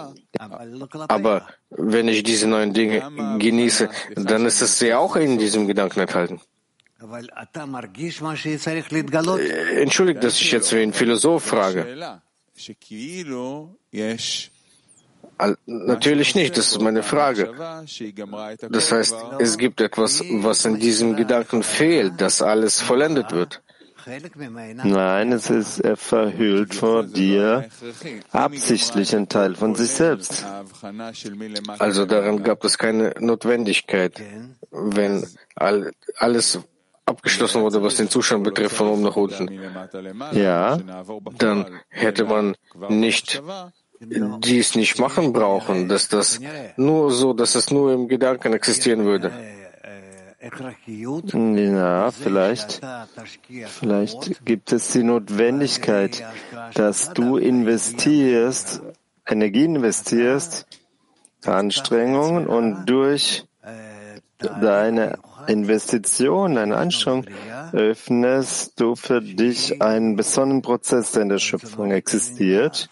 Aber 1.07 1.47
wenn 1.69 2.07
ich 2.07 2.23
diese 2.23 2.47
neuen 2.47 2.73
Dinge 2.73 3.37
genieße, 3.39 3.89
dann 4.15 4.45
ist 4.45 4.61
es 4.61 4.79
ja 4.79 4.97
auch 4.97 5.15
in 5.15 5.37
diesem 5.37 5.67
Gedanken 5.67 5.99
enthalten. 6.01 6.41
Äh, 9.39 9.81
entschuldigt, 9.81 10.23
dass 10.23 10.39
ich 10.39 10.51
jetzt 10.51 10.71
wie 10.73 10.81
ein 10.81 10.93
Philosoph 10.93 11.43
frage. 11.43 12.21
Natürlich 15.65 16.35
nicht, 16.35 16.57
das 16.57 16.71
ist 16.71 16.81
meine 16.81 17.03
Frage. 17.03 17.53
Das 18.69 18.91
heißt, 18.91 19.15
es 19.39 19.57
gibt 19.57 19.81
etwas, 19.81 20.23
was 20.29 20.65
in 20.65 20.79
diesem 20.79 21.15
Gedanken 21.15 21.63
fehlt, 21.63 22.19
dass 22.21 22.41
alles 22.41 22.81
vollendet 22.81 23.31
wird. 23.31 23.61
Nein, 24.83 25.31
es 25.31 25.49
ist, 25.49 25.79
er 25.79 25.95
verhüllt 25.95 26.73
vor 26.73 27.03
dir 27.03 27.69
absichtlich 28.31 29.15
ein 29.15 29.29
Teil 29.29 29.55
von 29.55 29.75
sich 29.75 29.91
selbst. 29.91 30.45
Also 31.77 32.05
daran 32.05 32.43
gab 32.43 32.63
es 32.63 32.77
keine 32.77 33.13
Notwendigkeit, 33.19 34.19
wenn 34.71 35.27
all, 35.55 35.91
alles 36.17 36.59
abgeschlossen 37.05 37.61
wurde, 37.61 37.81
was 37.83 37.97
den 37.97 38.09
Zustand 38.09 38.43
betrifft, 38.43 38.75
von 38.75 38.87
oben 38.87 39.03
nach 39.03 39.15
unten. 39.15 39.49
Ja. 40.31 40.77
Dann 41.37 41.79
hätte 41.89 42.25
man 42.25 42.55
nicht 42.89 43.41
die 44.01 44.59
es 44.59 44.75
nicht 44.75 44.99
machen 44.99 45.31
brauchen, 45.31 45.87
dass 45.87 46.07
das 46.07 46.39
nur 46.75 47.11
so, 47.11 47.33
dass 47.33 47.55
es 47.55 47.69
nur 47.71 47.93
im 47.93 48.07
Gedanken 48.07 48.53
existieren 48.53 49.05
würde. 49.05 49.31
Ja, 51.33 52.09
vielleicht, 52.09 52.81
vielleicht 53.67 54.43
gibt 54.43 54.71
es 54.71 54.91
die 54.91 55.03
Notwendigkeit, 55.03 56.23
dass 56.73 57.13
du 57.13 57.37
investierst, 57.37 58.81
Energie 59.27 59.65
investierst, 59.65 60.65
Anstrengungen 61.45 62.47
und 62.47 62.87
durch 62.87 63.45
deine 64.39 65.19
Investition, 65.47 66.55
deine 66.55 66.75
Anstrengung 66.77 67.25
öffnest 67.71 68.79
du 68.79 68.95
für 68.95 69.21
dich 69.21 69.81
einen 69.81 70.15
besonderen 70.15 70.63
Prozess, 70.63 71.11
der 71.11 71.21
in 71.21 71.29
der 71.29 71.37
Schöpfung 71.39 71.91
existiert 71.91 72.89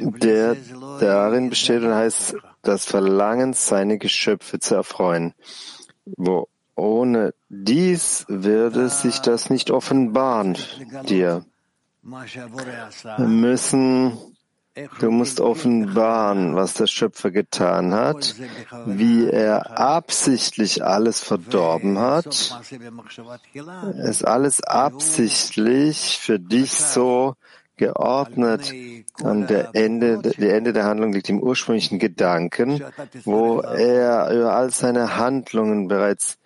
der 0.00 0.56
darin 1.00 1.50
besteht 1.50 1.82
und 1.82 1.94
heißt 1.94 2.36
das 2.62 2.84
Verlangen, 2.84 3.52
seine 3.52 3.98
Geschöpfe 3.98 4.58
zu 4.58 4.74
erfreuen. 4.74 5.34
Wo 6.04 6.48
ohne 6.78 7.34
dies 7.48 8.24
würde 8.28 8.88
sich 8.88 9.18
das 9.18 9.50
nicht 9.50 9.70
offenbaren 9.70 10.56
dir. 11.08 11.44
Müssen, 13.18 14.16
du 15.00 15.10
musst 15.10 15.40
offenbaren, 15.40 16.54
was 16.54 16.74
der 16.74 16.86
Schöpfer 16.86 17.32
getan 17.32 17.92
hat, 17.94 18.36
wie 18.86 19.28
er 19.28 19.78
absichtlich 19.78 20.84
alles 20.84 21.20
verdorben 21.20 21.98
hat, 21.98 22.56
es 24.00 24.22
alles 24.22 24.62
absichtlich 24.62 26.18
für 26.22 26.38
dich 26.38 26.72
so 26.72 27.34
geordnet. 27.78 28.72
An 29.22 29.46
der 29.46 29.70
Ende, 29.74 30.18
der 30.20 30.56
Ende 30.56 30.72
der 30.72 30.84
Handlung 30.84 31.12
liegt 31.12 31.28
im 31.28 31.40
ursprünglichen 31.40 31.98
Gedanken, 31.98 32.84
wo 33.24 33.60
er 33.60 34.30
über 34.30 34.54
all 34.54 34.70
seine 34.70 35.16
Handlungen 35.16 35.88
bereits 35.88 36.38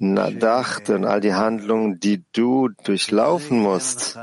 dachte 0.00 0.94
und 0.94 1.04
all 1.04 1.20
die 1.20 1.34
Handlungen, 1.34 2.00
die 2.00 2.22
du 2.32 2.70
durchlaufen 2.84 3.60
musst, 3.60 4.18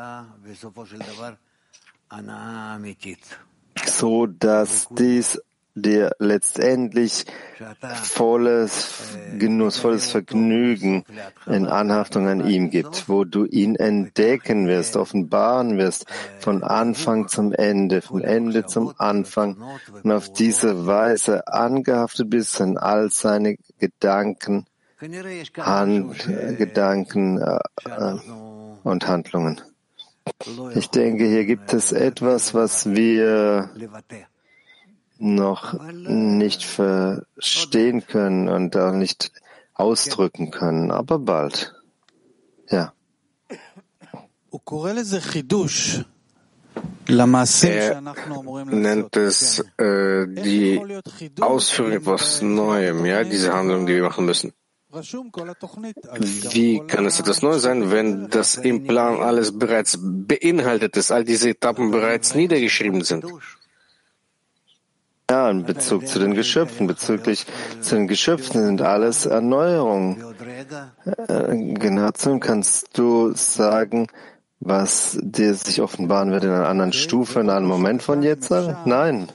so 3.85 4.25
dass 4.25 4.87
dies 4.89 5.41
dir 5.81 6.11
letztendlich 6.19 7.25
volles 8.03 9.17
Genuss, 9.37 9.77
volles 9.77 10.09
Vergnügen 10.09 11.03
in 11.45 11.67
Anhaftung 11.67 12.27
an 12.27 12.47
ihm 12.47 12.69
gibt, 12.69 13.07
wo 13.07 13.23
du 13.23 13.45
ihn 13.45 13.75
entdecken 13.75 14.67
wirst, 14.67 14.97
offenbaren 14.97 15.77
wirst, 15.77 16.05
von 16.39 16.63
Anfang 16.63 17.27
zum 17.27 17.53
Ende, 17.53 18.01
vom 18.01 18.21
Ende 18.21 18.65
zum 18.65 18.93
Anfang 18.97 19.57
und 20.03 20.11
auf 20.11 20.31
diese 20.31 20.85
Weise 20.85 21.47
angehaftet 21.47 22.29
bist 22.29 22.59
an 22.61 22.77
all 22.77 23.09
seine 23.11 23.57
Gedanken, 23.79 24.65
Hand, 25.57 26.27
Gedanken 26.57 27.39
äh, 27.39 27.59
äh, 27.85 28.15
und 28.83 29.07
Handlungen. 29.07 29.61
Ich 30.75 30.89
denke, 30.89 31.25
hier 31.25 31.45
gibt 31.45 31.73
es 31.73 31.91
etwas, 31.91 32.53
was 32.53 32.89
wir 32.89 33.69
noch 35.19 35.73
nicht 35.91 36.63
verstehen 36.63 38.05
können 38.05 38.49
und 38.49 38.75
auch 38.75 38.93
nicht 38.93 39.31
ausdrücken 39.73 40.51
können, 40.51 40.91
aber 40.91 41.19
bald. 41.19 41.73
Ja. 42.69 42.93
Er 47.63 48.01
nennt 48.65 49.15
es 49.15 49.59
äh, 49.77 50.27
die 50.27 50.81
Ausführung 51.39 51.91
etwas 51.91 52.41
Neuem, 52.41 53.05
ja, 53.05 53.23
diese 53.23 53.53
Handlung, 53.53 53.85
die 53.85 53.95
wir 53.95 54.03
machen 54.03 54.25
müssen. 54.25 54.53
Wie 54.89 56.79
kann 56.87 57.05
es 57.05 57.19
etwas 57.19 57.41
Neues 57.41 57.61
sein, 57.61 57.91
wenn 57.91 58.29
das 58.29 58.55
im 58.55 58.85
Plan 58.85 59.21
alles 59.21 59.57
bereits 59.57 59.97
beinhaltet 60.01 60.95
ist, 60.97 61.11
all 61.11 61.25
diese 61.25 61.49
Etappen 61.49 61.91
bereits 61.91 62.35
niedergeschrieben 62.35 63.03
sind? 63.03 63.25
Ja, 65.29 65.49
in 65.49 65.65
Bezug 65.65 66.07
zu 66.07 66.19
den 66.19 66.35
Geschöpfen, 66.35 66.87
bezüglich 66.87 67.45
zu 67.81 67.95
den 67.95 68.07
Geschöpfen 68.07 68.63
sind 68.63 68.81
alles 68.81 69.25
Erneuerungen. 69.25 70.23
Äh, 71.27 71.73
Genazum, 71.73 72.39
kannst 72.39 72.97
du 72.97 73.33
sagen, 73.33 74.07
was 74.61 75.19
dir 75.21 75.53
sich 75.53 75.81
offenbaren 75.81 76.31
wird 76.31 76.45
in 76.45 76.51
einer 76.51 76.69
anderen 76.69 76.93
Stufe, 76.93 77.41
in 77.41 77.49
einem 77.49 77.67
Moment 77.67 78.03
von 78.03 78.23
jetzt? 78.23 78.51
Nein. 78.85 79.27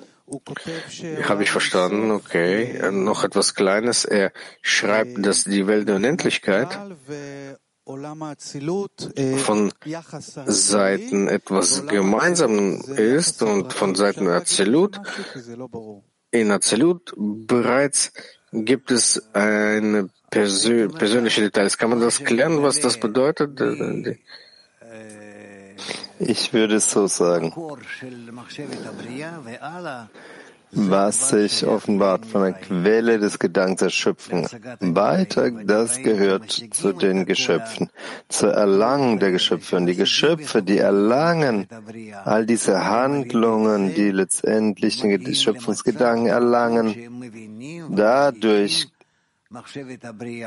Habe 1.25 1.43
ich 1.43 1.51
verstanden, 1.51 2.11
okay. 2.11 2.91
Noch 2.91 3.25
etwas 3.25 3.55
Kleines. 3.55 4.07
Er 4.07 4.33
schreibt, 4.63 5.27
dass 5.27 5.45
die 5.45 5.67
Welt 5.67 5.89
der 5.89 5.97
Unendlichkeit 5.97 6.69
von 7.85 9.73
Seiten 10.47 11.29
etwas 11.29 11.87
gemeinsam 11.87 12.81
ist 12.81 13.43
und 13.43 13.73
von 13.73 13.95
Seiten 13.97 14.29
Azilut, 14.29 15.01
in 16.31 16.51
Azilut 16.53 17.13
bereits 17.17 18.13
gibt 18.53 18.91
es 18.93 19.35
eine 19.35 20.09
persö 20.31 20.89
persönliche 20.89 21.41
Details. 21.41 21.77
Kann 21.77 21.91
man 21.91 22.01
das 22.01 22.23
klären, 22.23 22.63
was 22.63 22.81
das 22.81 22.99
bedeutet? 22.99 23.61
Ich 26.21 26.53
würde 26.53 26.77
es 26.77 26.91
so 26.91 27.09
sagen 27.09 27.53
was 30.75 31.29
sich 31.29 31.67
offenbart 31.67 32.25
von 32.25 32.43
der 32.43 32.53
Quelle 32.53 33.19
des 33.19 33.39
Gedankens 33.39 33.81
der 33.81 33.91
Schöpfung. 33.91 34.49
Weiter, 34.81 35.51
das 35.51 35.99
gehört 35.99 36.51
zu 36.51 36.93
den 36.93 37.27
Geschöpfen, 37.27 37.91
zur 38.29 38.53
Erlangung 38.53 39.19
der 39.19 39.33
Geschöpfe. 39.33 39.77
Und 39.77 39.87
die 39.87 39.97
Geschöpfe, 39.97 40.63
die 40.63 40.79
erlangen 40.79 41.69
all 42.25 42.47
diese 42.47 42.87
Handlungen, 42.87 43.95
die 43.95 44.11
letztendlich 44.11 45.01
den 45.03 45.35
Schöpfungsgedanken 45.35 46.27
erlangen, 46.27 46.95
dadurch 47.91 48.89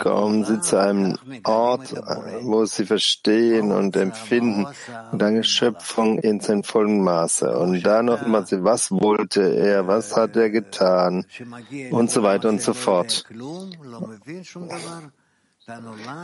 kommen 0.02 0.46
sie 0.46 0.62
zu 0.62 0.80
einem 0.80 1.18
Ort, 1.44 1.94
wo 2.41 2.65
sie 2.65 2.86
verstehen 2.86 3.72
und 3.72 3.96
empfinden 3.96 4.68
und 5.12 5.24
eine 5.24 5.44
Schöpfung 5.44 6.20
in 6.20 6.39
seinem 6.39 6.63
vollen 6.63 7.04
Maße. 7.04 7.58
Und 7.58 7.86
dann 7.86 8.06
noch 8.06 8.26
immer, 8.26 8.46
was 8.63 8.91
wollte 8.91 9.41
er, 9.56 9.88
was 9.88 10.15
hat 10.15 10.36
er 10.36 10.50
getan 10.50 11.26
und 11.91 12.12
so 12.12 12.24
weiter 12.24 12.50
und 12.50 12.62
so 12.62 12.74
fort. 12.74 13.26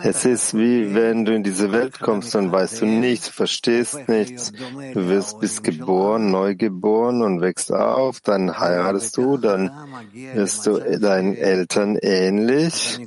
Es 0.03 0.25
ist 0.25 0.53
wie 0.55 0.93
wenn 0.93 1.25
du 1.25 1.33
in 1.33 1.41
diese 1.43 1.71
Welt 1.71 1.99
kommst, 1.99 2.35
dann 2.35 2.51
weißt 2.51 2.81
du 2.81 2.85
nichts, 2.85 3.27
verstehst 3.27 4.07
nichts. 4.07 4.51
Du 4.51 5.09
wirst, 5.09 5.39
bist 5.39 5.63
geboren, 5.63 6.29
neu 6.29 6.55
geboren 6.55 7.23
und 7.23 7.41
wächst 7.41 7.71
auf, 7.71 8.21
dann 8.21 8.59
heiratest 8.59 9.17
du, 9.17 9.37
dann 9.37 9.71
wirst 10.13 10.67
du 10.67 10.77
deinen 10.99 11.35
Eltern 11.35 11.95
ähnlich. 11.95 12.99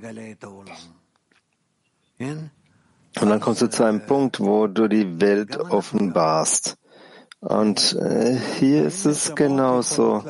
Und 2.19 2.51
dann 3.29 3.41
kommst 3.41 3.63
du 3.63 3.71
zu 3.71 3.85
einem 3.85 4.05
Punkt, 4.05 4.41
wo 4.41 4.67
du 4.67 4.89
die 4.89 5.21
Welt 5.21 5.57
offenbarst. 5.57 6.77
Und 7.39 7.93
äh, 7.93 8.37
hier 8.59 8.87
ist 8.87 9.05
es 9.07 9.35
genauso. 9.37 10.25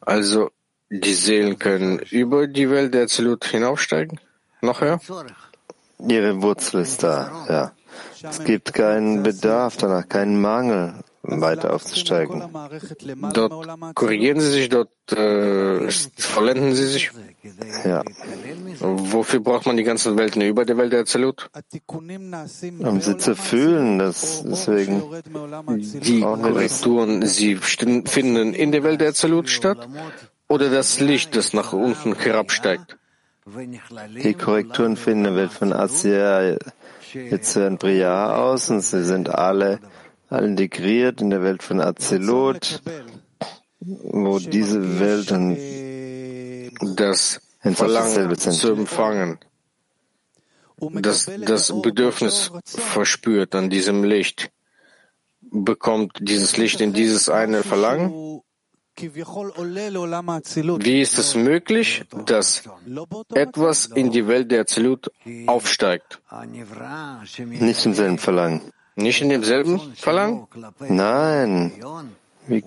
Also 0.00 0.50
die 1.00 1.14
Seelen 1.14 1.58
können 1.58 1.98
über 1.98 2.46
die 2.46 2.70
Welt 2.70 2.94
der 2.94 3.08
Zelut 3.08 3.44
hinaufsteigen? 3.44 4.20
Noch 4.60 4.80
höher? 4.80 5.00
Ihre 6.08 6.42
Wurzel 6.42 6.82
ist 6.82 7.02
da, 7.02 7.46
ja. 7.48 7.72
Es 8.22 8.42
gibt 8.42 8.72
keinen 8.72 9.22
Bedarf 9.22 9.76
danach, 9.76 10.08
keinen 10.08 10.40
Mangel, 10.40 10.94
weiter 11.22 11.74
aufzusteigen. 11.74 12.42
Dort 13.32 13.94
korrigieren 13.94 14.40
Sie 14.40 14.50
sich, 14.50 14.68
dort 14.68 14.90
äh, 15.12 15.90
vollenden 16.16 16.74
Sie 16.74 16.86
sich. 16.86 17.10
Ja. 17.84 18.02
Wofür 18.80 19.40
braucht 19.40 19.66
man 19.66 19.76
die 19.76 19.84
ganzen 19.84 20.16
Welten 20.16 20.42
über 20.42 20.64
der 20.64 20.78
Welt 20.78 20.92
der 20.92 21.04
Zelut? 21.04 21.50
Um 21.86 23.00
sie 23.00 23.18
zu 23.18 23.36
fühlen, 23.36 23.98
das, 23.98 24.42
deswegen. 24.46 25.02
Die 26.00 26.20
Korrekturen, 26.20 27.26
sie 27.26 27.56
finden 27.56 28.54
in 28.54 28.72
der 28.72 28.82
Welt 28.82 29.00
der 29.00 29.12
Zelut 29.12 29.50
statt 29.50 29.86
oder 30.54 30.70
das 30.70 31.00
Licht, 31.00 31.34
das 31.34 31.52
nach 31.52 31.72
unten 31.72 32.14
herabsteigt? 32.14 32.96
Die 34.22 34.34
Korrekturen 34.34 34.96
finden 34.96 35.24
in 35.26 35.34
der 35.34 35.42
Welt 35.42 35.52
von 35.52 35.72
Asia 35.72 36.56
jetzt 37.12 37.56
in 37.56 37.76
Priya 37.76 38.36
aus 38.36 38.70
und 38.70 38.80
sie 38.80 39.04
sind 39.04 39.28
alle, 39.28 39.80
alle 40.30 40.46
integriert 40.46 41.20
in 41.20 41.30
der 41.30 41.42
Welt 41.42 41.64
von 41.64 41.80
Azilut, 41.80 42.80
wo 43.80 44.38
diese 44.38 45.00
Welt 45.00 45.32
dann 45.32 45.56
das 46.96 47.40
Verlangen 47.60 48.38
zu 48.38 48.72
empfangen, 48.72 49.38
das, 50.78 51.28
das 51.44 51.82
Bedürfnis 51.82 52.52
verspürt 52.64 53.56
an 53.56 53.70
diesem 53.70 54.04
Licht, 54.04 54.50
bekommt 55.40 56.12
dieses 56.20 56.56
Licht 56.56 56.80
in 56.80 56.92
dieses 56.92 57.28
eine 57.28 57.62
Verlangen 57.64 58.40
wie 58.96 61.00
ist 61.00 61.18
es 61.18 61.34
möglich, 61.34 62.04
dass 62.26 62.62
etwas 63.34 63.86
in 63.86 64.10
die 64.10 64.28
Welt 64.28 64.50
der 64.50 64.66
Zelut 64.66 65.10
aufsteigt? 65.46 66.20
Nicht 67.38 67.86
im 67.86 67.94
selben 67.94 68.18
Verlangen. 68.18 68.60
Nicht 68.96 69.22
in 69.22 69.28
demselben 69.28 69.80
Verlangen? 69.96 70.46
Nein. 70.88 71.72
Wie, 72.46 72.62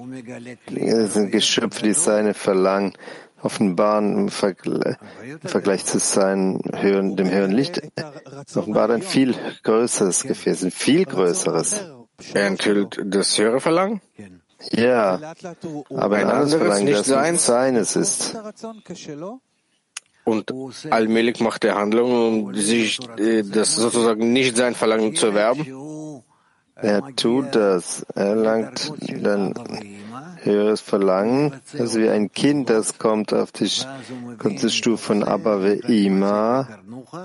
sind 1.07 1.31
Geschöpfe, 1.31 1.83
die 1.83 1.93
seine 1.93 2.33
Verlangen 2.33 2.93
offenbaren 3.41 4.17
im 4.17 4.29
Vergleich 4.29 5.85
zu 5.85 5.99
seinem 5.99 6.59
höheren, 6.73 7.15
dem 7.15 7.29
höheren 7.29 7.51
Licht. 7.51 7.81
Offenbart 8.55 8.91
ein 8.91 9.01
viel 9.01 9.35
größeres 9.63 10.23
Gefäß, 10.23 10.63
ein 10.63 10.71
viel 10.71 11.05
größeres. 11.05 11.85
Er 12.33 12.47
enthüllt 12.47 12.99
das 13.05 13.37
höhere 13.37 13.59
Verlangen? 13.59 14.01
Ja, 14.72 15.34
aber 15.89 16.17
ein 16.17 16.30
anderes 16.30 16.56
Verlangen, 16.56 16.86
nicht 16.86 17.10
das 17.10 17.46
seines 17.46 17.96
ist. 17.96 18.38
Und 20.24 20.54
allmählich 20.89 21.39
macht 21.39 21.63
er 21.63 21.76
Handlungen, 21.76 22.48
um 22.48 22.56
sich 22.56 23.00
äh, 23.17 23.43
das 23.43 23.76
sozusagen 23.76 24.34
nicht 24.34 24.58
sein 24.58 24.76
Verlangen 24.76 25.15
zu 25.15 25.28
erwerben. 25.28 26.24
Er 26.76 27.02
tut 27.15 27.56
das. 27.56 28.06
Er 28.13 28.36
langt 28.36 28.91
dann 29.24 29.54
höheres 30.43 30.82
Verlangen. 30.82 31.60
Also 31.78 32.00
wie 32.00 32.10
ein 32.10 32.32
Kind, 32.32 32.70
das 32.70 32.98
kommt 32.98 33.34
auf 33.34 33.52
die, 33.52 33.70
kommt 34.38 34.62
die 34.62 34.70
Stufe 34.70 34.98
von 34.98 35.24
Abba 35.24 35.63
Ima, 35.65 36.67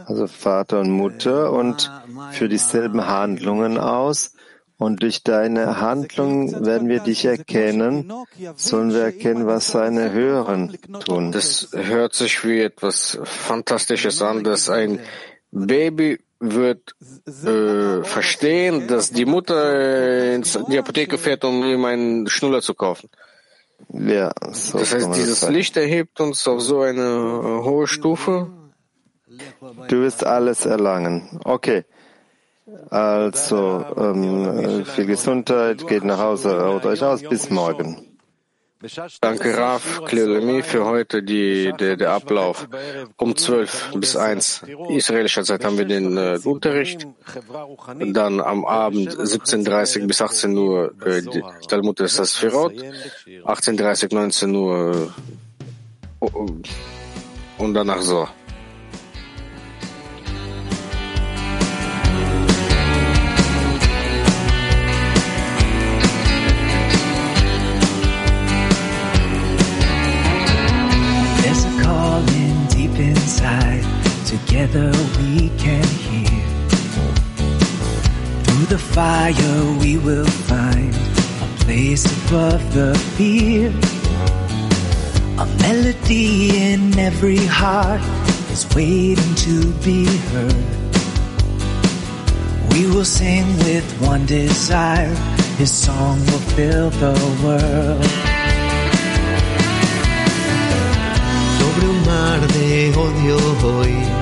also 0.07 0.27
Vater 0.27 0.81
und 0.81 0.91
Mutter, 0.91 1.53
und 1.53 1.91
führt 2.31 2.53
dieselben 2.53 3.07
Handlungen 3.07 3.79
aus. 3.79 4.35
Und 4.83 5.05
durch 5.05 5.23
deine 5.23 5.81
Handlung 5.81 6.67
werden 6.67 6.89
wir 6.89 6.99
dich 6.99 7.25
erkennen, 7.25 8.13
sollen 8.57 8.93
wir 8.93 9.03
erkennen, 9.03 9.47
was 9.47 9.71
seine 9.71 10.11
Höheren 10.11 10.77
tun. 11.05 11.31
Das 11.31 11.69
hört 11.73 12.15
sich 12.15 12.45
wie 12.45 12.61
etwas 12.61 13.17
Fantastisches 13.23 14.21
an, 14.23 14.43
dass 14.43 14.69
ein 14.69 14.99
Baby 15.53 16.19
wird 16.41 16.97
äh, 17.27 18.03
verstehen, 18.03 18.89
dass 18.89 19.13
die 19.13 19.25
Mutter 19.25 20.35
in 20.35 20.43
die 20.69 20.79
Apotheke 20.81 21.17
fährt, 21.17 21.45
um 21.45 21.63
ihm 21.63 21.85
einen 21.85 22.27
Schnuller 22.27 22.61
zu 22.61 22.75
kaufen. 22.75 23.09
Ja, 23.89 24.33
so 24.51 24.81
das 24.81 24.93
heißt, 24.93 25.15
dieses 25.15 25.49
Licht 25.49 25.77
erhebt 25.77 26.21
uns 26.21 26.49
auf 26.49 26.61
so 26.61 26.81
eine 26.81 27.63
hohe 27.63 27.87
Stufe. 27.87 28.51
Du 29.87 30.01
wirst 30.01 30.27
alles 30.27 30.67
erlangen. 30.67 31.39
Okay. 31.45 31.85
Also, 32.91 33.85
ähm, 33.97 34.85
viel 34.85 35.07
Gesundheit, 35.07 35.87
geht 35.87 36.05
nach 36.05 36.19
Hause, 36.19 36.61
ruht 36.65 36.87
euch 36.87 37.03
aus, 37.03 37.23
bis 37.23 37.51
morgen. 37.51 38.13
Danke, 39.21 39.57
Raf 39.57 40.03
Klelemi, 40.07 40.63
für 40.63 40.85
heute 40.85 41.23
die, 41.23 41.73
der, 41.79 41.97
der 41.97 42.11
Ablauf. 42.11 42.69
Um 43.17 43.37
12 43.37 43.93
bis 43.95 44.17
1 44.17 44.65
israelischer 44.91 45.45
Zeit 45.45 45.65
haben 45.65 45.79
wir 45.79 45.85
den 45.85 46.17
äh, 46.17 46.39
Unterricht. 46.43 47.07
Dann 48.01 48.41
am 48.41 48.65
Abend 48.65 49.11
17.30 49.11 50.07
bis 50.09 50.21
18 50.21 50.57
Uhr 50.57 50.95
äh, 51.05 51.23
Talmud 51.69 52.01
des 52.01 52.17
Sasfirot. 52.17 52.73
18.30, 53.45 54.13
19 54.13 54.55
Uhr 54.55 55.13
äh, 56.21 56.27
und 57.59 57.75
danach 57.75 58.03
so. 58.03 58.27
Together 74.73 74.93
we 75.19 75.49
can 75.59 75.85
hear. 75.85 76.45
Through 78.45 78.67
the 78.67 78.79
fire 78.79 79.79
we 79.81 79.99
will 79.99 80.27
find 80.27 80.95
a 80.95 81.65
place 81.65 82.05
above 82.27 82.63
the 82.75 82.95
fear. 83.17 83.69
A 85.39 85.47
melody 85.61 86.73
in 86.73 86.99
every 86.99 87.45
heart 87.47 88.03
is 88.51 88.67
waiting 88.75 89.35
to 89.47 89.73
be 89.85 90.05
heard. 90.31 90.67
We 92.73 92.87
will 92.87 93.05
sing 93.05 93.47
with 93.59 93.87
one 94.01 94.25
desire, 94.27 95.15
His 95.59 95.73
song 95.73 96.19
will 96.27 96.45
fill 96.57 96.91
the 96.91 97.15
world. 97.45 98.33
Mar 102.07 102.41
de 102.49 102.93
odio 102.97 103.39
hoy 103.63 104.22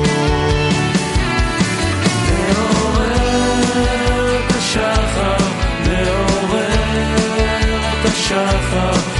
shuffle. 8.31 9.10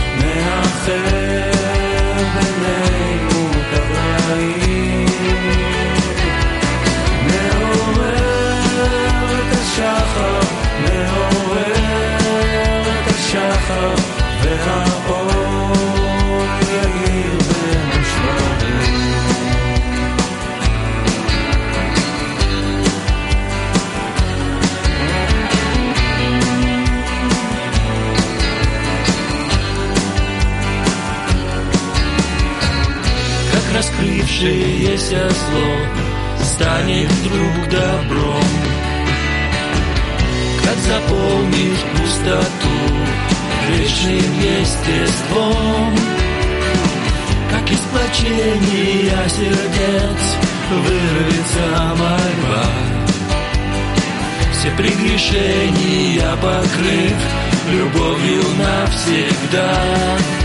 Раскрывшееся 34.91 35.29
зло 35.29 36.43
станет 36.43 37.09
вдруг 37.09 37.69
добром, 37.69 38.43
как 40.63 40.77
заполнит 40.77 41.77
пустоту 41.95 42.69
вечным 43.69 44.33
естеством, 44.39 45.95
как 47.51 47.71
из 47.71 47.79
плачения 47.79 49.29
сердец 49.29 50.21
вырвется 50.69 51.95
мольба. 51.97 52.65
Все 54.53 54.71
прегрешения 54.71 56.35
покрыв 56.37 57.17
любовью 57.69 58.43
навсегда. 58.57 60.40